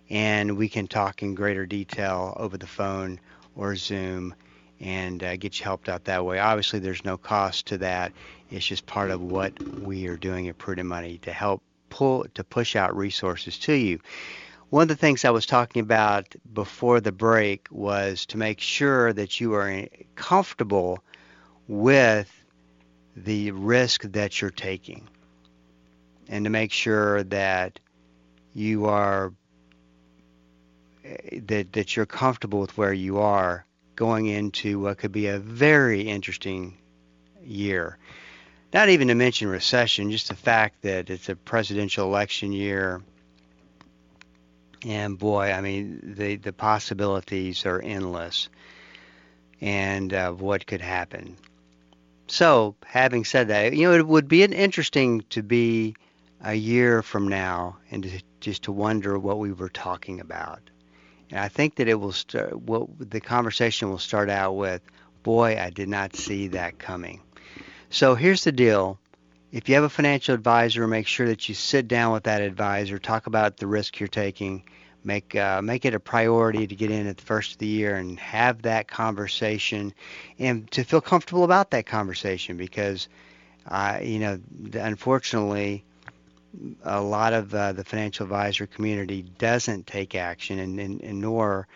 and 0.09 0.57
we 0.57 0.67
can 0.67 0.87
talk 0.87 1.23
in 1.23 1.35
greater 1.35 1.65
detail 1.65 2.35
over 2.37 2.57
the 2.57 2.67
phone 2.67 3.17
or 3.55 3.77
Zoom 3.77 4.35
and 4.81 5.23
uh, 5.23 5.37
get 5.37 5.57
you 5.57 5.63
helped 5.63 5.87
out 5.87 6.03
that 6.05 6.25
way. 6.25 6.39
Obviously, 6.39 6.79
there's 6.79 7.05
no 7.05 7.17
cost 7.17 7.67
to 7.67 7.77
that. 7.77 8.11
It's 8.51 8.65
just 8.65 8.85
part 8.85 9.09
of 9.09 9.21
what 9.21 9.53
we 9.79 10.07
are 10.07 10.17
doing 10.17 10.49
at 10.49 10.57
Prudent 10.57 10.89
Money 10.89 11.19
to 11.19 11.31
help 11.31 11.63
pull 11.93 12.25
to 12.33 12.43
push 12.43 12.75
out 12.75 12.97
resources 12.97 13.59
to 13.59 13.73
you. 13.73 13.99
One 14.71 14.81
of 14.81 14.87
the 14.87 14.95
things 14.95 15.23
I 15.23 15.29
was 15.29 15.45
talking 15.45 15.81
about 15.81 16.35
before 16.51 16.99
the 16.99 17.11
break 17.11 17.67
was 17.69 18.25
to 18.27 18.37
make 18.37 18.59
sure 18.59 19.13
that 19.13 19.39
you 19.39 19.53
are 19.53 19.85
comfortable 20.15 21.03
with 21.67 22.31
the 23.15 23.51
risk 23.51 24.01
that 24.13 24.41
you're 24.41 24.49
taking 24.49 25.07
and 26.27 26.45
to 26.45 26.49
make 26.49 26.71
sure 26.71 27.21
that 27.25 27.79
you 28.55 28.87
are 28.87 29.31
eh, 31.05 31.41
that 31.43 31.73
that 31.73 31.95
you're 31.95 32.07
comfortable 32.07 32.61
with 32.61 32.75
where 32.75 32.93
you 32.93 33.19
are 33.19 33.67
going 33.95 34.25
into 34.25 34.79
what 34.79 34.97
could 34.97 35.11
be 35.11 35.27
a 35.27 35.37
very 35.37 36.01
interesting 36.01 36.75
year 37.43 37.99
not 38.73 38.89
even 38.89 39.07
to 39.09 39.15
mention 39.15 39.47
recession, 39.49 40.11
just 40.11 40.29
the 40.29 40.35
fact 40.35 40.81
that 40.83 41.09
it's 41.09 41.29
a 41.29 41.35
presidential 41.35 42.05
election 42.07 42.51
year 42.51 43.01
And 44.85 45.17
boy, 45.19 45.51
I 45.51 45.61
mean, 45.61 46.15
the 46.17 46.37
the 46.37 46.53
possibilities 46.53 47.65
are 47.65 47.81
endless, 47.81 48.49
and 49.61 50.13
uh, 50.13 50.31
what 50.33 50.67
could 50.67 50.81
happen. 50.81 51.37
So, 52.27 52.75
having 52.85 53.25
said 53.25 53.49
that, 53.49 53.73
you 53.73 53.87
know, 53.87 53.93
it 53.95 54.07
would 54.07 54.27
be 54.27 54.43
interesting 54.43 55.21
to 55.31 55.43
be 55.43 55.95
a 56.41 56.53
year 56.55 57.01
from 57.03 57.27
now 57.29 57.77
and 57.91 58.03
to, 58.03 58.21
just 58.41 58.63
to 58.63 58.71
wonder 58.73 59.19
what 59.19 59.39
we 59.39 59.51
were 59.53 59.69
talking 59.69 60.19
about. 60.21 60.61
And 61.31 61.39
I 61.39 61.49
think 61.49 61.75
that 61.75 61.87
it 61.89 61.95
will 61.95 62.13
start. 62.13 62.55
What 62.61 62.89
the 63.11 63.21
conversation 63.21 63.89
will 63.89 63.99
start 63.99 64.29
out 64.29 64.53
with, 64.53 64.81
boy, 65.23 65.57
I 65.59 65.69
did 65.71 65.89
not 65.89 66.15
see 66.15 66.49
that 66.49 66.79
coming. 66.79 67.21
So 67.93 68.15
here's 68.15 68.43
the 68.43 68.51
deal. 68.51 68.97
If 69.51 69.69
you 69.69 69.75
have 69.75 69.83
a 69.83 69.89
financial 69.89 70.33
advisor, 70.33 70.87
make 70.87 71.05
sure 71.05 71.27
that 71.27 71.47
you 71.47 71.53
sit 71.53 71.87
down 71.87 72.11
with 72.11 72.23
that 72.23 72.41
advisor, 72.41 72.97
talk 72.97 73.27
about 73.27 73.57
the 73.57 73.67
risk 73.67 73.99
you're 73.99 74.07
taking, 74.07 74.63
make 75.03 75.35
uh, 75.35 75.61
make 75.61 75.85
it 75.85 75.93
a 75.93 75.99
priority 75.99 76.65
to 76.65 76.75
get 76.75 76.89
in 76.89 77.05
at 77.05 77.17
the 77.17 77.23
first 77.23 77.51
of 77.51 77.57
the 77.59 77.67
year 77.67 77.95
and 77.97 78.19
have 78.19 78.63
that 78.63 78.87
conversation, 78.87 79.93
and 80.39 80.71
to 80.71 80.83
feel 80.83 81.01
comfortable 81.01 81.43
about 81.43 81.69
that 81.69 81.85
conversation 81.85 82.57
because, 82.57 83.09
uh, 83.67 83.99
you 84.01 84.17
know, 84.17 84.39
unfortunately, 84.73 85.83
a 86.83 86.99
lot 86.99 87.33
of 87.33 87.53
uh, 87.53 87.73
the 87.73 87.83
financial 87.83 88.23
advisor 88.23 88.65
community 88.65 89.21
doesn't 89.37 89.85
take 89.85 90.15
action 90.15 90.57
and, 90.57 90.79
and, 90.79 90.99
and 91.01 91.21
nor 91.21 91.67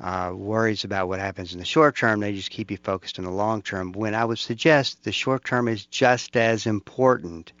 uh, 0.00 0.32
worries 0.34 0.84
about 0.84 1.08
what 1.08 1.20
happens 1.20 1.52
in 1.52 1.58
the 1.58 1.64
short 1.64 1.96
term. 1.96 2.20
They 2.20 2.32
just 2.32 2.50
keep 2.50 2.70
you 2.70 2.76
focused 2.76 3.18
in 3.18 3.24
the 3.24 3.30
long 3.30 3.62
term. 3.62 3.92
When 3.92 4.14
I 4.14 4.24
would 4.24 4.38
suggest 4.38 5.04
the 5.04 5.12
short 5.12 5.44
term 5.44 5.68
is 5.68 5.86
just 5.86 6.36
as 6.36 6.66
important 6.66 7.52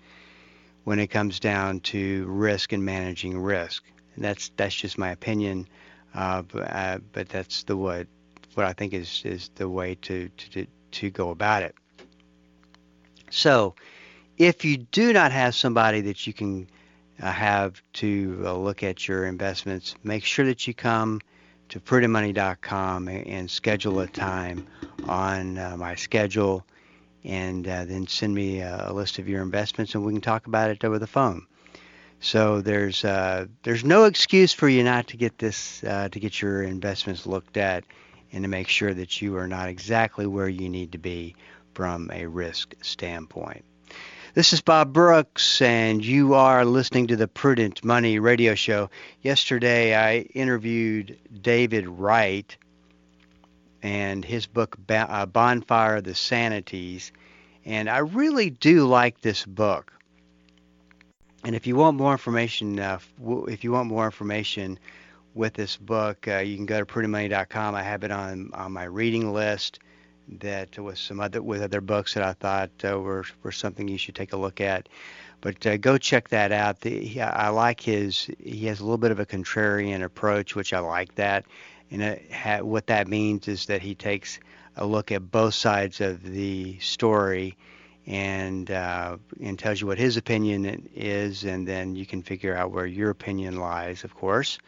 when 0.84 0.98
it 0.98 1.08
comes 1.08 1.38
down 1.38 1.80
to 1.80 2.26
risk 2.26 2.72
and 2.72 2.84
managing 2.84 3.38
risk. 3.38 3.84
And 4.16 4.24
that's 4.24 4.50
that's 4.56 4.74
just 4.74 4.98
my 4.98 5.10
opinion, 5.10 5.68
uh, 6.14 6.42
but, 6.42 6.70
uh, 6.70 6.98
but, 7.12 7.28
that's 7.28 7.62
the 7.62 7.76
what 7.76 8.06
what 8.54 8.66
I 8.66 8.72
think 8.72 8.92
is 8.92 9.22
is 9.24 9.50
the 9.54 9.68
way 9.68 9.94
to 10.02 10.28
to 10.28 10.66
to 10.92 11.10
go 11.10 11.30
about 11.30 11.62
it. 11.62 11.74
So, 13.30 13.74
if 14.36 14.64
you 14.64 14.76
do 14.76 15.12
not 15.12 15.32
have 15.32 15.54
somebody 15.54 16.02
that 16.02 16.26
you 16.26 16.34
can 16.34 16.68
uh, 17.22 17.32
have 17.32 17.82
to 17.94 18.42
uh, 18.44 18.54
look 18.54 18.82
at 18.82 19.08
your 19.08 19.26
investments, 19.26 19.94
make 20.04 20.24
sure 20.24 20.44
that 20.44 20.66
you 20.66 20.74
come 20.74 21.20
to 21.72 21.80
prudentmoney.com 21.80 23.08
and 23.08 23.50
schedule 23.50 24.00
a 24.00 24.06
time 24.06 24.66
on 25.08 25.56
uh, 25.56 25.74
my 25.74 25.94
schedule 25.94 26.66
and 27.24 27.66
uh, 27.66 27.86
then 27.86 28.06
send 28.06 28.34
me 28.34 28.60
a, 28.60 28.90
a, 28.90 28.92
list 28.92 29.18
of 29.18 29.26
your 29.26 29.40
investments 29.40 29.94
and 29.94 30.04
we 30.04 30.12
can 30.12 30.20
talk 30.20 30.46
about 30.46 30.68
it 30.68 30.84
over 30.84 30.98
the 30.98 31.06
phone. 31.06 31.46
So 32.20 32.60
there's 32.60 33.06
uh, 33.06 33.46
there's 33.62 33.84
no 33.86 34.04
excuse 34.04 34.52
for 34.52 34.68
you 34.68 34.84
not 34.84 35.08
to 35.08 35.16
get 35.16 35.38
this 35.38 35.82
uh, 35.82 36.10
to 36.10 36.20
get 36.20 36.42
your 36.42 36.62
investments 36.62 37.26
looked 37.26 37.56
at 37.56 37.84
and 38.32 38.44
to 38.44 38.48
make 38.48 38.68
sure 38.68 38.92
that 38.92 39.22
you 39.22 39.38
are 39.38 39.48
not 39.48 39.70
exactly 39.70 40.26
where 40.26 40.50
you 40.50 40.68
need 40.68 40.92
to 40.92 40.98
be 40.98 41.34
from 41.72 42.10
a 42.12 42.26
risk 42.26 42.74
standpoint. 42.82 43.64
This 44.34 44.54
is 44.54 44.62
Bob 44.62 44.94
Brooks, 44.94 45.60
and 45.60 46.02
you 46.02 46.32
are 46.32 46.64
listening 46.64 47.08
to 47.08 47.16
the 47.16 47.28
Prudent 47.28 47.84
Money 47.84 48.18
Radio 48.18 48.54
Show. 48.54 48.88
Yesterday, 49.20 49.94
I 49.94 50.20
interviewed 50.20 51.18
David 51.42 51.86
Wright 51.86 52.56
and 53.82 54.24
his 54.24 54.46
book, 54.46 54.78
uh, 54.88 55.26
Bonfire 55.26 55.96
of 55.96 56.04
the 56.04 56.14
Sanities, 56.14 57.12
and 57.66 57.90
I 57.90 57.98
really 57.98 58.48
do 58.48 58.86
like 58.86 59.20
this 59.20 59.44
book. 59.44 59.92
And 61.44 61.54
if 61.54 61.66
you 61.66 61.76
want 61.76 61.98
more 61.98 62.12
information, 62.12 62.78
uh, 62.80 63.00
if 63.48 63.64
you 63.64 63.72
want 63.72 63.90
more 63.90 64.06
information 64.06 64.78
with 65.34 65.52
this 65.52 65.76
book, 65.76 66.26
uh, 66.26 66.38
you 66.38 66.56
can 66.56 66.64
go 66.64 66.78
to 66.78 66.86
prudentmoney.com. 66.86 67.74
I 67.74 67.82
have 67.82 68.02
it 68.02 68.10
on 68.10 68.52
on 68.54 68.72
my 68.72 68.84
reading 68.84 69.34
list 69.34 69.78
that 70.40 70.78
with 70.78 70.98
some 70.98 71.20
other 71.20 71.42
with 71.42 71.62
other 71.62 71.80
books 71.80 72.14
that 72.14 72.22
I 72.22 72.32
thought 72.32 72.70
uh, 72.84 72.98
were 73.00 73.24
were 73.42 73.52
something 73.52 73.88
you 73.88 73.98
should 73.98 74.14
take 74.14 74.32
a 74.32 74.36
look 74.36 74.60
at. 74.60 74.88
But 75.40 75.66
uh, 75.66 75.76
go 75.76 75.98
check 75.98 76.28
that 76.28 76.52
out. 76.52 76.80
The, 76.80 77.20
I 77.20 77.48
like 77.48 77.80
his. 77.80 78.30
He 78.42 78.66
has 78.66 78.80
a 78.80 78.84
little 78.84 78.98
bit 78.98 79.10
of 79.10 79.18
a 79.18 79.26
contrarian 79.26 80.02
approach, 80.02 80.54
which 80.54 80.72
I 80.72 80.78
like 80.78 81.14
that. 81.16 81.44
And 81.90 82.02
it, 82.02 82.30
ha, 82.32 82.60
what 82.60 82.86
that 82.86 83.08
means 83.08 83.48
is 83.48 83.66
that 83.66 83.82
he 83.82 83.94
takes 83.94 84.38
a 84.76 84.86
look 84.86 85.12
at 85.12 85.30
both 85.30 85.54
sides 85.54 86.00
of 86.00 86.22
the 86.22 86.78
story 86.78 87.56
and 88.06 88.70
uh, 88.70 89.16
and 89.40 89.58
tells 89.58 89.80
you 89.80 89.86
what 89.86 89.98
his 89.98 90.16
opinion 90.16 90.88
is, 90.94 91.44
and 91.44 91.66
then 91.66 91.94
you 91.94 92.06
can 92.06 92.22
figure 92.22 92.54
out 92.54 92.70
where 92.70 92.86
your 92.86 93.10
opinion 93.10 93.56
lies, 93.56 94.04
of 94.04 94.14
course. 94.14 94.58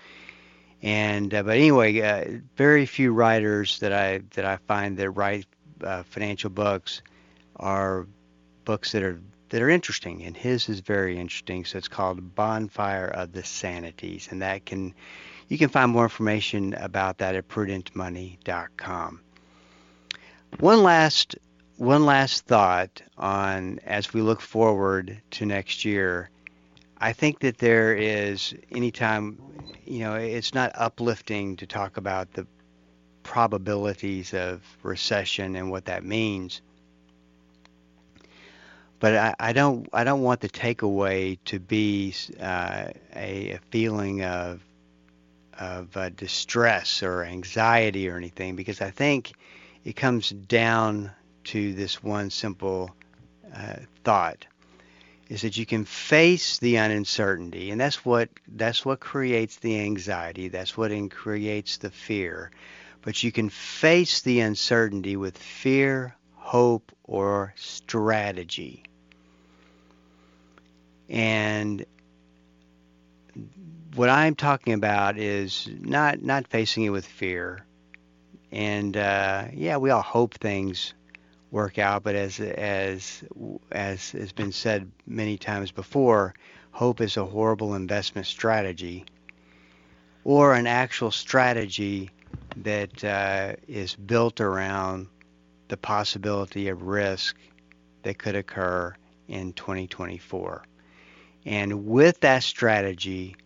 And 0.85 1.33
uh, 1.33 1.43
but 1.43 1.57
anyway, 1.57 1.99
uh, 1.99 2.41
very 2.57 2.85
few 2.85 3.15
writers 3.15 3.79
that 3.79 3.95
I 3.95 4.19
that 4.35 4.45
I 4.45 4.59
find 4.69 4.99
that 4.99 5.11
write 5.11 5.47
uh, 5.83 6.03
financial 6.03 6.51
books 6.51 7.01
are 7.57 8.07
books 8.67 8.93
that 8.93 9.03
are 9.03 9.19
that 9.49 9.63
are 9.63 9.71
interesting, 9.71 10.23
and 10.25 10.37
his 10.37 10.69
is 10.69 10.81
very 10.81 11.19
interesting. 11.19 11.65
So 11.65 11.79
it's 11.79 11.89
called 11.89 12.35
Bonfire 12.35 13.07
of 13.07 13.33
the 13.33 13.41
Sanities, 13.41 14.31
and 14.31 14.43
that 14.43 14.67
can 14.67 14.95
you 15.49 15.57
can 15.57 15.71
find 15.71 15.91
more 15.91 16.03
information 16.03 16.75
about 16.75 17.17
that 17.19 17.35
at 17.35 17.49
prudentmoney.com. 17.49 19.21
One 20.61 20.83
last 20.83 21.35
one 21.79 22.05
last 22.05 22.45
thought 22.45 23.01
on 23.17 23.79
as 23.87 24.13
we 24.13 24.21
look 24.21 24.43
forward 24.43 25.23
to 25.31 25.47
next 25.47 25.87
year 25.87 26.29
I 27.05 27.13
think 27.13 27.41
that 27.41 27.59
there 27.59 27.95
is 27.95 28.55
anytime, 28.73 29.39
you 29.85 29.99
know, 29.99 30.15
it's 30.15 30.55
not 30.55 30.73
uplifting 30.75 31.57
to 31.57 31.67
talk 31.67 31.99
about 31.99 32.33
the 32.33 32.47
probabilities 33.23 34.33
of 34.33 34.63
recession 34.83 35.55
and 35.55 35.71
what 35.71 35.85
that 35.85 36.03
means. 36.03 36.63
But 39.01 39.17
I, 39.17 39.35
I 39.39 39.53
don't 39.53 39.87
I 39.93 40.05
don't 40.05 40.23
want 40.23 40.41
the 40.41 40.49
takeaway 40.49 41.37
to 41.45 41.61
be 41.61 42.15
uh, 42.41 42.87
a, 43.15 43.51
a, 43.51 43.59
feeling 43.71 44.25
of 44.25 44.63
of 45.59 45.95
uh, 45.99 46.09
distress 46.09 47.03
or 47.03 47.23
anxiety 47.23 48.09
or 48.09 48.17
anything 48.17 48.57
because 48.57 48.81
I 48.81 48.91
think 48.91 49.35
it 49.85 49.95
comes 49.95 50.31
down 50.31 51.11
to 51.53 51.75
this 51.75 52.03
one 52.03 52.31
simple 52.31 52.97
uh, 53.55 53.77
thought 54.05 54.47
is 55.29 55.43
that 55.43 55.57
you 55.57 55.65
can 55.65 55.85
face 55.85 56.59
the 56.59 56.77
uncertainty 56.77 57.71
and 57.71 57.81
that's 57.81 58.05
what 58.05 58.29
that's 58.49 58.85
what 58.85 59.01
creates 59.01 59.57
the 59.57 59.81
anxiety 59.81 60.49
that's 60.49 60.77
what 60.77 60.93
creates 61.11 61.79
the 61.79 61.91
fear. 61.91 62.51
But 63.03 63.23
you 63.23 63.33
can 63.33 63.51
face 63.51 64.23
the 64.23 64.41
uncertainty 64.41 65.17
with 65.17 65.37
fear 65.37 66.17
hope 66.35 66.93
or 67.05 67.53
strategy. 67.57 68.85
And 71.09 71.85
what 73.95 74.09
i'm 74.09 74.35
talking 74.35 74.73
about 74.73 75.19
is 75.19 75.69
not 75.81 76.23
not 76.23 76.49
facing 76.49 76.85
it 76.85 76.91
with 76.91 77.07
fear. 77.07 77.65
And 78.53 78.97
uh, 78.97 79.47
yeah 79.53 79.79
we 79.79 79.91
all 79.91 80.03
hope 80.03 80.35
things 80.35 80.95
work 81.55 81.79
out. 81.79 82.03
But 82.03 82.17
as 82.17 82.41
as 82.41 83.25
as 83.73 84.11
has 84.11 84.33
been 84.33 84.53
said 84.53 84.91
many 85.07 85.39
times 85.39 85.71
before, 85.71 86.35
hope 86.73 87.01
is 87.01 87.17
a 87.17 87.25
horrible 87.25 87.75
investment 87.75 88.27
strategy, 88.27 89.07
or 90.25 90.53
an 90.53 90.67
actual 90.67 91.13
strategy 91.13 92.11
that 92.57 93.05
uh, 93.05 93.55
is 93.69 93.95
built 93.95 94.41
around 94.41 95.07
the 95.69 95.77
possibility 95.77 96.69
of 96.69 96.83
risk 96.83 97.37
that 98.03 98.19
could 98.19 98.35
occur 98.35 98.95
in 99.29 99.53
2024. 99.53 100.65
And 101.47 101.87
with 101.87 102.21
that 102.21 102.43
strategy, 102.43 103.37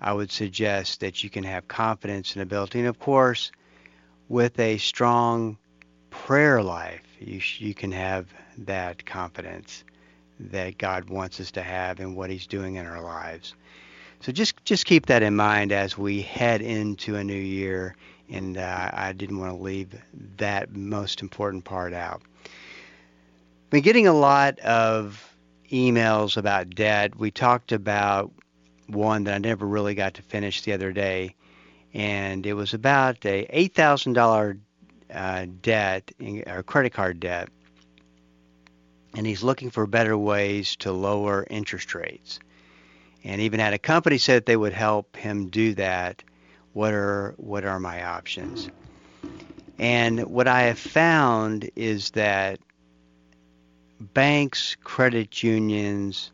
I 0.00 0.12
would 0.12 0.30
suggest 0.30 1.00
that 1.00 1.22
you 1.22 1.30
can 1.30 1.44
have 1.44 1.68
confidence 1.68 2.32
and 2.32 2.42
ability. 2.42 2.80
And 2.80 2.88
of 2.88 2.98
course, 2.98 3.52
with 4.28 4.58
a 4.58 4.78
strong 4.78 5.58
prayer 6.10 6.62
life, 6.62 7.07
you, 7.18 7.40
you 7.58 7.74
can 7.74 7.92
have 7.92 8.26
that 8.58 9.04
confidence 9.06 9.84
that 10.40 10.78
God 10.78 11.10
wants 11.10 11.40
us 11.40 11.50
to 11.52 11.62
have 11.62 12.00
in 12.00 12.14
what 12.14 12.30
He's 12.30 12.46
doing 12.46 12.76
in 12.76 12.86
our 12.86 13.02
lives. 13.02 13.54
So 14.20 14.32
just 14.32 14.64
just 14.64 14.84
keep 14.84 15.06
that 15.06 15.22
in 15.22 15.36
mind 15.36 15.72
as 15.72 15.96
we 15.96 16.22
head 16.22 16.60
into 16.60 17.16
a 17.16 17.24
new 17.24 17.34
year, 17.34 17.96
and 18.28 18.58
uh, 18.58 18.90
I 18.92 19.12
didn't 19.12 19.38
want 19.38 19.56
to 19.56 19.62
leave 19.62 19.94
that 20.38 20.74
most 20.74 21.22
important 21.22 21.64
part 21.64 21.92
out. 21.92 22.22
I've 22.44 23.70
Been 23.70 23.82
getting 23.82 24.06
a 24.08 24.12
lot 24.12 24.58
of 24.60 25.24
emails 25.70 26.36
about 26.36 26.70
debt. 26.70 27.16
We 27.16 27.30
talked 27.30 27.70
about 27.70 28.32
one 28.88 29.24
that 29.24 29.34
I 29.34 29.38
never 29.38 29.66
really 29.66 29.94
got 29.94 30.14
to 30.14 30.22
finish 30.22 30.62
the 30.62 30.72
other 30.72 30.92
day, 30.92 31.36
and 31.94 32.44
it 32.44 32.54
was 32.54 32.74
about 32.74 33.24
a 33.24 33.46
eight 33.50 33.74
thousand 33.74 34.14
dollar 34.14 34.58
uh, 35.12 35.46
debt, 35.62 36.10
or 36.46 36.62
credit 36.62 36.92
card 36.92 37.20
debt, 37.20 37.48
and 39.14 39.26
he's 39.26 39.42
looking 39.42 39.70
for 39.70 39.86
better 39.86 40.16
ways 40.16 40.76
to 40.76 40.92
lower 40.92 41.46
interest 41.48 41.94
rates. 41.94 42.38
And 43.24 43.40
even 43.40 43.60
had 43.60 43.74
a 43.74 43.78
company 43.78 44.18
said 44.18 44.46
they 44.46 44.56
would 44.56 44.72
help 44.72 45.16
him 45.16 45.48
do 45.48 45.74
that. 45.74 46.22
what 46.72 46.94
are 46.94 47.34
what 47.36 47.64
are 47.64 47.80
my 47.80 48.04
options? 48.04 48.68
And 49.78 50.26
what 50.26 50.48
I 50.48 50.62
have 50.62 50.78
found 50.78 51.70
is 51.76 52.10
that 52.10 52.60
banks, 54.00 54.76
credit 54.82 55.42
unions, 55.42 56.30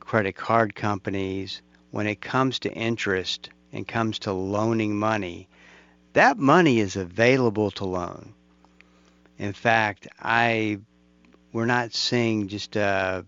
credit 0.00 0.34
card 0.36 0.74
companies, 0.74 1.62
when 1.90 2.06
it 2.06 2.20
comes 2.20 2.58
to 2.60 2.72
interest 2.72 3.50
and 3.72 3.86
comes 3.86 4.18
to 4.20 4.32
loaning 4.32 4.98
money, 4.98 5.48
that 6.12 6.38
money 6.38 6.78
is 6.80 6.96
available 6.96 7.70
to 7.72 7.84
loan. 7.84 8.34
In 9.38 9.52
fact, 9.52 10.08
I 10.20 10.78
we're 11.52 11.66
not 11.66 11.94
seeing 11.94 12.48
just 12.48 12.76
a, 12.76 13.24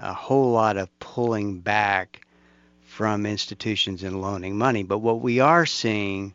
a 0.00 0.12
whole 0.12 0.52
lot 0.52 0.76
of 0.76 0.98
pulling 0.98 1.60
back 1.60 2.26
from 2.82 3.26
institutions 3.26 4.02
and 4.02 4.20
loaning 4.20 4.56
money, 4.56 4.82
but 4.82 4.98
what 4.98 5.20
we 5.20 5.40
are 5.40 5.66
seeing 5.66 6.32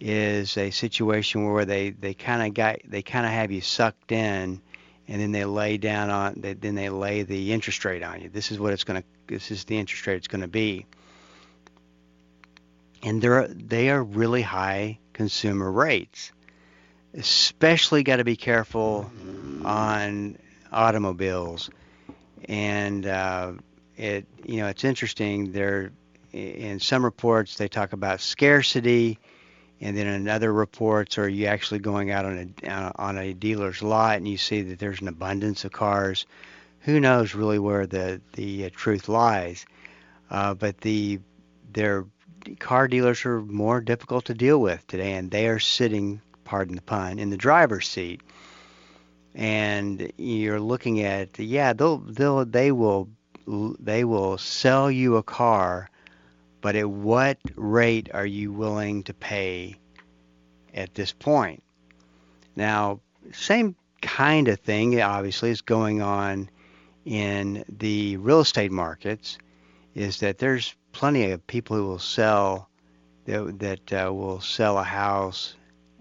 is 0.00 0.56
a 0.56 0.70
situation 0.70 1.50
where 1.50 1.64
they 1.64 1.90
they 1.90 2.14
kind 2.14 2.46
of 2.46 2.54
got 2.54 2.78
they 2.84 3.02
kind 3.02 3.24
of 3.24 3.32
have 3.32 3.50
you 3.50 3.60
sucked 3.60 4.12
in 4.12 4.60
and 5.08 5.20
then 5.20 5.32
they 5.32 5.44
lay 5.44 5.78
down 5.78 6.10
on 6.10 6.34
they, 6.36 6.52
then 6.52 6.74
they 6.74 6.90
lay 6.90 7.22
the 7.22 7.52
interest 7.52 7.84
rate 7.84 8.02
on 8.02 8.20
you. 8.20 8.28
This 8.28 8.50
is 8.50 8.58
what 8.58 8.72
it's 8.72 8.84
going 8.84 9.00
to 9.00 9.08
this 9.26 9.50
is 9.50 9.64
the 9.64 9.78
interest 9.78 10.06
rate 10.06 10.16
it's 10.16 10.28
going 10.28 10.42
to 10.42 10.48
be. 10.48 10.86
And 13.02 13.22
they're 13.22 13.48
they 13.48 13.90
are 13.90 14.02
really 14.02 14.42
high 14.42 14.98
consumer 15.16 15.72
rates. 15.72 16.30
Especially 17.14 18.02
got 18.02 18.16
to 18.16 18.24
be 18.24 18.36
careful 18.36 19.10
on 19.64 20.36
automobiles. 20.70 21.70
And 22.44 23.06
uh, 23.06 23.52
it 23.96 24.26
you 24.44 24.58
know 24.58 24.68
it's 24.68 24.84
interesting 24.84 25.52
there 25.52 25.90
in 26.32 26.78
some 26.78 27.02
reports 27.02 27.56
they 27.56 27.68
talk 27.68 27.94
about 27.94 28.20
scarcity 28.20 29.18
and 29.80 29.96
then 29.96 30.06
in 30.06 30.28
other 30.28 30.52
reports 30.52 31.16
are 31.16 31.28
you 31.28 31.46
actually 31.46 31.80
going 31.80 32.10
out 32.10 32.26
on 32.26 32.54
a 32.62 32.92
on 32.96 33.16
a 33.16 33.32
dealer's 33.32 33.82
lot 33.82 34.18
and 34.18 34.28
you 34.28 34.36
see 34.36 34.60
that 34.62 34.78
there's 34.78 35.00
an 35.00 35.08
abundance 35.08 35.64
of 35.64 35.72
cars? 35.72 36.26
Who 36.80 37.00
knows 37.00 37.34
really 37.34 37.58
where 37.58 37.86
the 37.86 38.20
the 38.34 38.66
uh, 38.66 38.70
truth 38.74 39.08
lies. 39.08 39.64
Uh, 40.30 40.52
but 40.52 40.78
the 40.82 41.20
their 41.72 42.04
car 42.58 42.88
dealers 42.88 43.24
are 43.24 43.40
more 43.40 43.80
difficult 43.80 44.26
to 44.26 44.34
deal 44.34 44.60
with 44.60 44.86
today 44.86 45.12
and 45.12 45.30
they 45.30 45.48
are 45.48 45.58
sitting 45.58 46.20
pardon 46.44 46.76
the 46.76 46.82
pun 46.82 47.18
in 47.18 47.30
the 47.30 47.36
driver's 47.36 47.88
seat 47.88 48.20
and 49.34 50.12
you're 50.16 50.60
looking 50.60 51.02
at 51.02 51.38
yeah 51.38 51.72
they'll 51.72 51.98
they'll 51.98 52.44
they 52.44 52.70
will 52.70 53.08
they 53.46 54.04
will 54.04 54.38
sell 54.38 54.90
you 54.90 55.16
a 55.16 55.22
car 55.22 55.90
but 56.60 56.74
at 56.74 56.90
what 56.90 57.38
rate 57.54 58.08
are 58.12 58.26
you 58.26 58.52
willing 58.52 59.04
to 59.04 59.14
pay 59.14 59.76
at 60.74 60.94
this 60.94 61.12
point? 61.12 61.62
Now, 62.56 63.00
same 63.32 63.76
kind 64.02 64.48
of 64.48 64.60
thing 64.60 65.00
obviously 65.00 65.50
is 65.50 65.62
going 65.62 66.02
on 66.02 66.50
in 67.04 67.64
the 67.68 68.16
real 68.16 68.40
estate 68.40 68.72
markets 68.72 69.38
is 69.94 70.18
that 70.20 70.38
there's 70.38 70.74
plenty 70.98 71.30
of 71.30 71.46
people 71.46 71.76
who 71.76 71.86
will 71.86 71.98
sell 71.98 72.68
that, 73.26 73.58
that 73.58 73.92
uh, 74.06 74.12
will 74.12 74.40
sell 74.40 74.78
a 74.78 74.84
house 74.84 75.54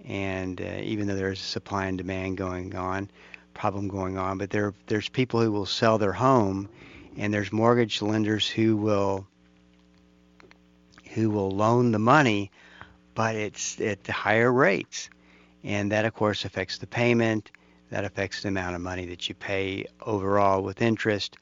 and 0.05 0.62
uh, 0.62 0.79
even 0.81 1.08
though 1.08 1.15
there's 1.15 1.39
supply 1.39 1.86
and 1.86 1.97
demand 1.97 2.38
going 2.38 2.75
on 2.75 3.10
problem 3.53 3.88
going 3.88 4.17
on 4.17 4.38
but 4.38 4.49
there 4.49 4.73
there's 4.88 5.10
people 5.10 5.41
who 5.41 5.51
will 5.51 5.65
sell 5.65 5.97
their 5.97 6.13
home 6.13 6.69
and 7.17 7.34
there's 7.34 7.51
mortgage 7.51 8.01
lenders 8.01 8.47
who 8.47 8.75
will 8.75 9.25
who 11.15 11.29
will 11.29 11.49
loan 11.49 11.91
the 11.93 11.99
money, 11.99 12.51
but 13.15 13.36
it's 13.36 13.79
at 13.79 14.05
higher 14.05 14.51
rates. 14.51 15.10
And 15.63 15.91
that, 15.93 16.03
of 16.03 16.13
course, 16.13 16.43
affects 16.43 16.77
the 16.77 16.88
payment. 16.88 17.51
That 17.89 18.03
affects 18.03 18.41
the 18.41 18.49
amount 18.49 18.75
of 18.75 18.81
money 18.81 19.05
that 19.05 19.29
you 19.29 19.36
pay 19.36 19.86
overall 20.01 20.62
with 20.62 20.81
interest. 20.81 21.38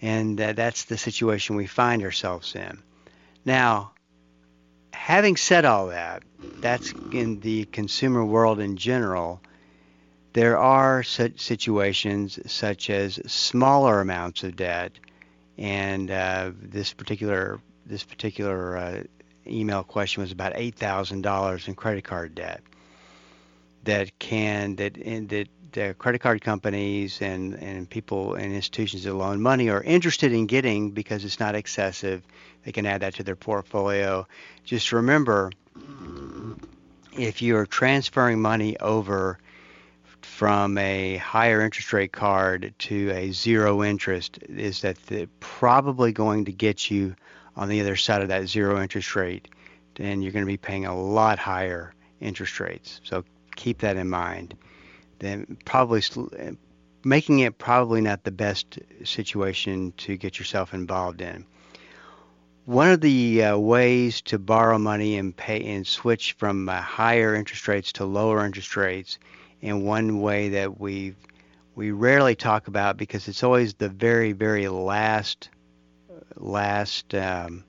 And 0.00 0.40
uh, 0.40 0.52
that's 0.52 0.84
the 0.84 0.96
situation 0.96 1.56
we 1.56 1.66
find 1.66 2.02
ourselves 2.02 2.54
in. 2.54 2.82
Now, 3.44 3.92
having 4.92 5.36
said 5.36 5.64
all 5.64 5.88
that, 5.88 6.22
that's 6.60 6.92
in 7.12 7.40
the 7.40 7.64
consumer 7.66 8.24
world 8.24 8.60
in 8.60 8.76
general. 8.76 9.40
There 10.34 10.58
are 10.58 11.02
such 11.02 11.40
situations 11.40 12.38
such 12.46 12.90
as 12.90 13.18
smaller 13.26 14.00
amounts 14.00 14.44
of 14.44 14.54
debt, 14.54 14.92
and 15.56 16.10
uh, 16.10 16.52
this 16.60 16.92
particular 16.92 17.60
this 17.86 18.04
particular 18.04 18.76
uh, 18.76 19.02
email 19.46 19.82
question 19.82 20.22
was 20.22 20.30
about 20.30 20.52
eight 20.54 20.74
thousand 20.74 21.22
dollars 21.22 21.66
in 21.66 21.74
credit 21.74 22.04
card 22.04 22.34
debt 22.34 22.60
that 23.84 24.18
can 24.18 24.76
that 24.76 24.94
that 24.94 25.48
the 25.72 25.94
credit 25.98 26.20
card 26.20 26.40
companies 26.40 27.20
and, 27.20 27.54
and 27.54 27.88
people 27.88 28.34
and 28.34 28.52
institutions 28.52 29.04
that 29.04 29.14
loan 29.14 29.40
money 29.40 29.70
are 29.70 29.82
interested 29.82 30.32
in 30.32 30.46
getting 30.46 30.90
because 30.90 31.24
it's 31.24 31.40
not 31.40 31.54
excessive. 31.54 32.22
They 32.64 32.72
can 32.72 32.86
add 32.86 33.02
that 33.02 33.14
to 33.16 33.22
their 33.22 33.36
portfolio. 33.36 34.26
Just 34.64 34.92
remember, 34.92 35.50
if 37.12 37.42
you're 37.42 37.66
transferring 37.66 38.40
money 38.40 38.78
over 38.78 39.38
from 40.20 40.78
a 40.78 41.16
higher 41.16 41.60
interest 41.60 41.92
rate 41.92 42.12
card 42.12 42.74
to 42.78 43.10
a 43.10 43.32
zero 43.32 43.82
interest, 43.82 44.38
is 44.48 44.82
that 44.82 44.98
probably 45.40 46.12
going 46.12 46.44
to 46.46 46.52
get 46.52 46.90
you 46.90 47.14
on 47.56 47.68
the 47.68 47.80
other 47.80 47.96
side 47.96 48.22
of 48.22 48.28
that 48.28 48.46
zero 48.46 48.80
interest 48.80 49.16
rate, 49.16 49.48
then 49.96 50.22
you're 50.22 50.32
going 50.32 50.44
to 50.44 50.46
be 50.46 50.56
paying 50.56 50.86
a 50.86 50.96
lot 50.96 51.38
higher 51.38 51.92
interest 52.20 52.60
rates. 52.60 53.00
So 53.02 53.24
keep 53.56 53.78
that 53.78 53.96
in 53.96 54.08
mind. 54.08 54.56
Then 55.18 55.56
probably 55.64 56.02
making 57.04 57.40
it 57.40 57.58
probably 57.58 58.00
not 58.00 58.24
the 58.24 58.30
best 58.30 58.78
situation 59.04 59.92
to 59.98 60.16
get 60.16 60.38
yourself 60.38 60.74
involved 60.74 61.20
in. 61.20 61.44
One 62.64 62.90
of 62.90 63.00
the 63.00 63.44
uh, 63.44 63.58
ways 63.58 64.20
to 64.22 64.38
borrow 64.38 64.78
money 64.78 65.16
and 65.16 65.34
pay 65.34 65.64
and 65.74 65.86
switch 65.86 66.32
from 66.34 66.68
uh, 66.68 66.80
higher 66.80 67.34
interest 67.34 67.66
rates 67.66 67.92
to 67.92 68.04
lower 68.04 68.44
interest 68.44 68.76
rates, 68.76 69.18
and 69.62 69.86
one 69.86 70.20
way 70.20 70.50
that 70.50 70.78
we 70.78 71.14
we 71.74 71.92
rarely 71.92 72.34
talk 72.34 72.68
about 72.68 72.96
because 72.96 73.26
it's 73.28 73.42
always 73.42 73.74
the 73.74 73.88
very 73.88 74.32
very 74.32 74.68
last 74.68 75.48
last 76.36 77.14
um, 77.14 77.64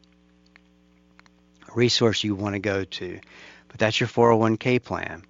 resource 1.74 2.24
you 2.24 2.36
want 2.36 2.56
to 2.56 2.60
go 2.60 2.84
to. 2.84 3.20
But 3.70 3.80
that's 3.80 4.00
your 4.00 4.10
401k 4.10 4.84
plan. 4.84 5.24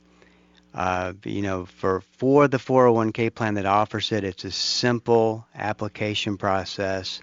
Uh, 0.74 1.14
you 1.26 1.42
know, 1.42 1.66
for 1.66 2.02
for 2.18 2.48
the 2.48 2.58
401k 2.58 3.34
plan 3.34 3.56
that 3.56 3.66
offers 3.66 4.12
it, 4.12 4.24
it's 4.24 4.46
a 4.46 4.52
simple 4.52 5.46
application 5.56 6.38
process 6.38 7.22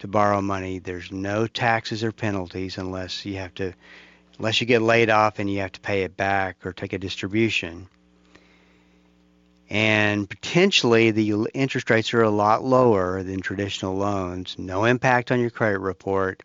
to 0.00 0.08
borrow 0.08 0.42
money. 0.42 0.78
There's 0.78 1.12
no 1.12 1.46
taxes 1.46 2.02
or 2.02 2.12
penalties 2.12 2.78
unless 2.78 3.24
you 3.24 3.36
have 3.36 3.54
to, 3.54 3.72
unless 4.38 4.60
you 4.60 4.66
get 4.66 4.82
laid 4.82 5.10
off 5.10 5.38
and 5.38 5.48
you 5.50 5.60
have 5.60 5.72
to 5.72 5.80
pay 5.80 6.02
it 6.02 6.16
back 6.16 6.66
or 6.66 6.72
take 6.72 6.92
a 6.92 6.98
distribution 6.98 7.88
and 9.72 10.28
potentially 10.28 11.12
the 11.12 11.48
interest 11.54 11.88
rates 11.88 12.12
are 12.12 12.22
a 12.22 12.28
lot 12.28 12.62
lower 12.62 13.22
than 13.22 13.40
traditional 13.40 13.96
loans. 13.96 14.54
No 14.58 14.84
impact 14.84 15.32
on 15.32 15.40
your 15.40 15.48
credit 15.48 15.78
report, 15.78 16.42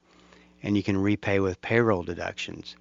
and 0.64 0.78
you 0.78 0.82
can 0.82 0.98
repay 0.98 1.42
with 1.42 1.60
payroll 1.60 2.04
deductions. 2.04 2.78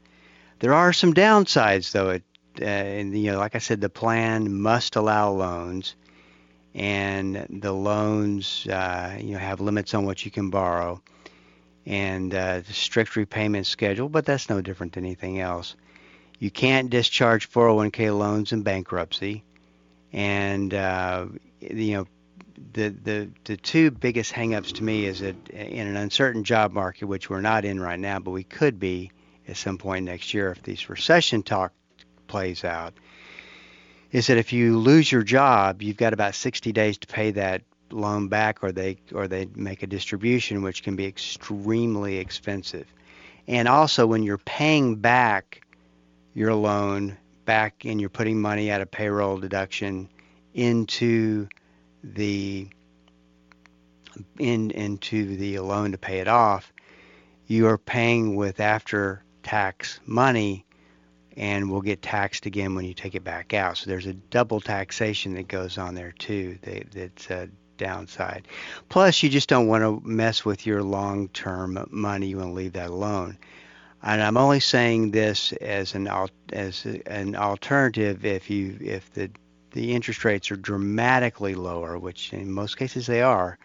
There 0.61 0.73
are 0.73 0.93
some 0.93 1.15
downsides, 1.15 1.91
though. 1.91 2.21
Uh, 2.61 2.65
and, 2.65 3.19
you 3.19 3.33
know, 3.33 3.39
like 3.39 3.55
I 3.55 3.59
said, 3.59 3.81
the 3.81 3.89
plan 3.89 4.61
must 4.61 4.97
allow 4.97 5.31
loans, 5.31 5.95
and 6.75 7.47
the 7.49 7.73
loans, 7.73 8.67
uh, 8.67 9.17
you 9.21 9.33
know, 9.33 9.39
have 9.39 9.61
limits 9.61 9.95
on 9.95 10.05
what 10.05 10.25
you 10.25 10.31
can 10.31 10.51
borrow, 10.51 11.03
and 11.85 12.35
uh, 12.35 12.63
strict 12.65 13.17
repayment 13.17 13.67
schedule. 13.67 14.09
But 14.09 14.27
that's 14.27 14.49
no 14.49 14.61
different 14.61 14.95
than 14.95 15.05
anything 15.05 15.41
else. 15.41 15.77
You 16.39 16.51
can't 16.51 16.91
discharge 16.91 17.51
401k 17.51 18.17
loans 18.17 18.53
in 18.53 18.63
bankruptcy 18.63 19.43
and 20.17 20.73
uh, 20.73 21.27
you 21.61 21.97
know 21.97 22.07
the 22.73 22.89
the 22.89 23.31
the 23.45 23.57
two 23.57 23.91
biggest 23.91 24.33
hangups 24.33 24.73
to 24.75 24.83
me 24.83 25.05
is 25.05 25.21
that 25.21 25.49
in 25.51 25.87
an 25.87 25.97
uncertain 25.97 26.43
job 26.43 26.73
market, 26.73 27.07
which 27.07 27.29
we're 27.29 27.41
not 27.41 27.65
in 27.65 27.79
right 27.79 27.99
now, 27.99 28.19
but 28.19 28.31
we 28.31 28.43
could 28.43 28.81
be 28.81 29.11
at 29.47 29.57
some 29.57 29.79
point 29.79 30.07
next 30.07 30.35
year 30.35 30.51
if 30.51 30.63
these 30.63 30.89
recession 30.89 31.43
talk 31.43 31.73
plays 32.27 32.65
out, 32.65 32.95
is 34.13 34.29
that 34.29 34.39
if 34.39 34.53
you 34.53 34.79
lose 34.79 35.11
your 35.11 35.23
job, 35.23 35.83
you've 35.83 35.97
got 35.97 36.13
about 36.13 36.35
60 36.35 36.73
days 36.73 36.99
to 36.99 37.07
pay 37.07 37.33
that 37.33 37.63
loan 37.91 38.29
back, 38.29 38.63
or 38.63 38.73
they 38.73 38.99
or 39.15 39.29
they 39.29 39.49
make 39.55 39.83
a 39.83 39.87
distribution, 39.87 40.63
which 40.63 40.83
can 40.83 40.97
be 40.97 41.07
extremely 41.07 42.19
expensive. 42.19 42.87
And 43.49 43.69
also, 43.69 44.07
when 44.07 44.23
you're 44.23 44.39
paying 44.39 44.97
back 44.97 45.63
your 46.35 46.55
loan, 46.55 47.17
back 47.45 47.85
and 47.85 48.01
you're 48.01 48.11
putting 48.11 48.41
money 48.41 48.71
out 48.71 48.81
of 48.81 48.91
payroll 48.91 49.39
deduction 49.39 50.09
into 50.53 51.49
the 52.03 52.69
in 54.39 54.71
into 54.71 55.37
the 55.37 55.61
loan 55.61 55.93
to 55.93 55.99
pay 55.99 56.19
it 56.19 56.29
off, 56.29 56.73
you 57.47 57.69
are 57.69 57.79
paying 57.79 58.35
with 58.35 58.61
after 58.61 59.23
tax 59.43 60.01
money 60.07 60.66
and 61.37 61.71
will 61.71 61.83
get 61.83 62.03
taxed 62.03 62.47
again 62.47 62.75
when 62.75 62.85
you 62.85 62.95
take 62.95 63.15
it 63.15 63.25
back 63.25 63.53
out. 63.53 63.77
So 63.77 63.91
there's 63.91 64.07
a 64.07 64.15
double 64.15 64.61
taxation 64.61 65.35
that 65.35 65.49
goes 65.49 65.79
on 65.79 65.95
there 65.95 66.13
too. 66.13 66.59
that's 66.93 67.31
a 67.31 67.49
downside. 67.77 68.49
Plus, 68.89 69.23
you 69.23 69.29
just 69.29 69.49
don't 69.49 69.67
want 69.67 69.83
to 69.83 70.01
mess 70.09 70.45
with 70.45 70.67
your 70.67 70.83
long-term 70.83 71.87
money. 71.91 72.29
You 72.29 72.39
want 72.39 72.49
to 72.49 72.55
leave 72.55 72.73
that 72.73 72.91
alone. 72.91 73.37
And 74.03 74.23
I'm 74.23 74.37
only 74.37 74.61
saying 74.61 75.11
this 75.11 75.53
as 75.55 75.95
an 75.95 76.09
as 76.53 76.85
an 77.07 77.35
alternative 77.35 78.25
if 78.25 78.49
you 78.51 78.79
if 78.81 79.13
the 79.15 79.31
the 79.73 79.93
interest 79.95 80.25
rates 80.25 80.51
are 80.51 80.57
dramatically 80.57 81.55
lower, 81.55 81.99
which 81.99 82.33
in 82.33 82.53
most 82.53 82.77
cases 82.79 83.07
they 83.07 83.21
are 83.21 83.59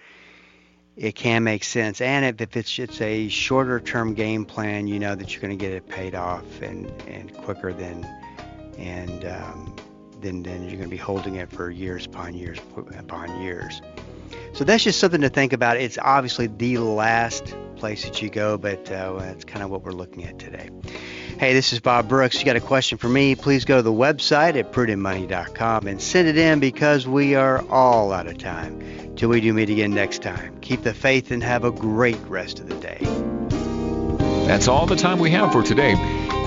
it 0.97 1.15
can 1.15 1.43
make 1.43 1.63
sense. 1.63 2.01
And 2.01 2.39
if 2.41 2.56
it's 2.56 2.77
it's 2.77 3.01
a 3.01 3.27
shorter 3.30 3.80
term 3.80 4.13
game 4.13 4.45
plan, 4.45 4.88
you 4.88 4.99
know 4.99 5.15
that 5.15 5.34
you're 5.34 5.41
going 5.41 5.58
to 5.58 5.63
get 5.63 5.73
it 5.73 5.88
paid 5.88 6.15
off 6.15 6.62
and, 6.62 6.89
and 7.08 7.34
quicker 7.34 7.73
than 7.73 8.06
and 8.77 9.25
um, 9.25 9.75
then 10.21 10.43
then 10.43 10.63
you're 10.63 10.71
going 10.77 10.84
to 10.84 10.88
be 10.88 10.97
holding 10.97 11.36
it 11.36 11.51
for 11.51 11.69
years 11.69 12.06
upon 12.06 12.34
years 12.34 12.60
upon 12.97 13.41
years. 13.41 13.82
So 14.54 14.63
that's 14.63 14.84
just 14.84 14.99
something 14.99 15.21
to 15.21 15.30
think 15.30 15.54
about. 15.54 15.77
It's 15.77 15.97
obviously 15.97 16.47
the 16.47 16.77
last 16.77 17.56
place 17.77 18.04
that 18.04 18.21
you 18.21 18.30
go, 18.30 18.58
but 18.58 18.91
uh, 18.91 19.13
that's 19.19 19.45
kind 19.45 19.63
of 19.63 19.69
what 19.69 19.84
we're 19.84 19.91
looking 19.91 20.25
at 20.25 20.39
today. 20.39 20.69
Hey, 21.41 21.54
this 21.54 21.73
is 21.73 21.80
Bob 21.80 22.08
Brooks. 22.08 22.38
You 22.38 22.45
got 22.45 22.56
a 22.56 22.60
question 22.60 22.99
for 22.99 23.10
me? 23.10 23.34
Please 23.34 23.65
go 23.65 23.77
to 23.77 23.82
the 23.82 23.91
website 23.91 24.56
at 24.58 24.71
prudentmoney.com 24.71 25.88
and 25.88 25.99
send 25.99 26.27
it 26.27 26.38
in 26.38 26.60
because 26.60 27.08
we 27.08 27.34
are 27.34 27.67
all 27.67 28.13
out 28.13 28.27
of 28.27 28.38
time. 28.38 29.15
Till 29.15 29.30
we 29.30 29.41
do 29.41 29.51
meet 29.51 29.71
again 29.71 29.89
next 29.89 30.21
time. 30.21 30.60
Keep 30.62 30.84
the 30.84 30.93
faith 30.93 31.32
and 31.32 31.41
have 31.41 31.63
a 31.63 31.71
great 31.71 32.19
rest 32.27 32.60
of 32.60 32.69
the 32.69 32.75
day. 32.75 32.99
That's 34.45 34.67
all 34.67 34.86
the 34.86 34.95
time 34.95 35.17
we 35.17 35.32
have 35.32 35.51
for 35.51 35.63
today. 35.63 35.95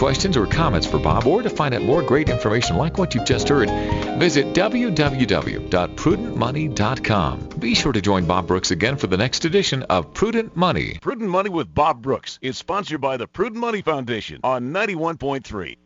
Questions 0.05 0.37
or 0.37 0.47
comments 0.47 0.87
for 0.87 0.99
Bob 0.99 1.27
or 1.27 1.41
to 1.41 1.49
find 1.49 1.75
out 1.75 1.81
more 1.81 2.03
great 2.03 2.29
information 2.29 2.77
like 2.77 2.99
what 2.99 3.15
you've 3.15 3.25
just 3.25 3.49
heard, 3.49 3.71
visit 4.19 4.53
www.prudentmoney.com. 4.53 7.49
Be 7.59 7.75
sure 7.75 7.93
to 7.93 8.03
join 8.03 8.27
Bob 8.27 8.47
Brooks 8.47 8.71
again 8.71 8.99
for 8.99 9.07
the 9.07 9.17
next 9.17 9.47
edition 9.47 9.83
of 9.85 10.13
Prudent 10.13 10.55
Money. 10.55 10.99
Prudent 11.01 11.31
Money 11.31 11.49
with 11.49 11.75
Bob 11.75 12.03
Brooks 12.03 12.39
is 12.43 12.59
sponsored 12.59 13.01
by 13.01 13.17
the 13.17 13.27
Prudent 13.27 13.63
Money 13.63 13.81
Foundation 13.81 14.41
on 14.45 14.75
91.3 14.75 15.79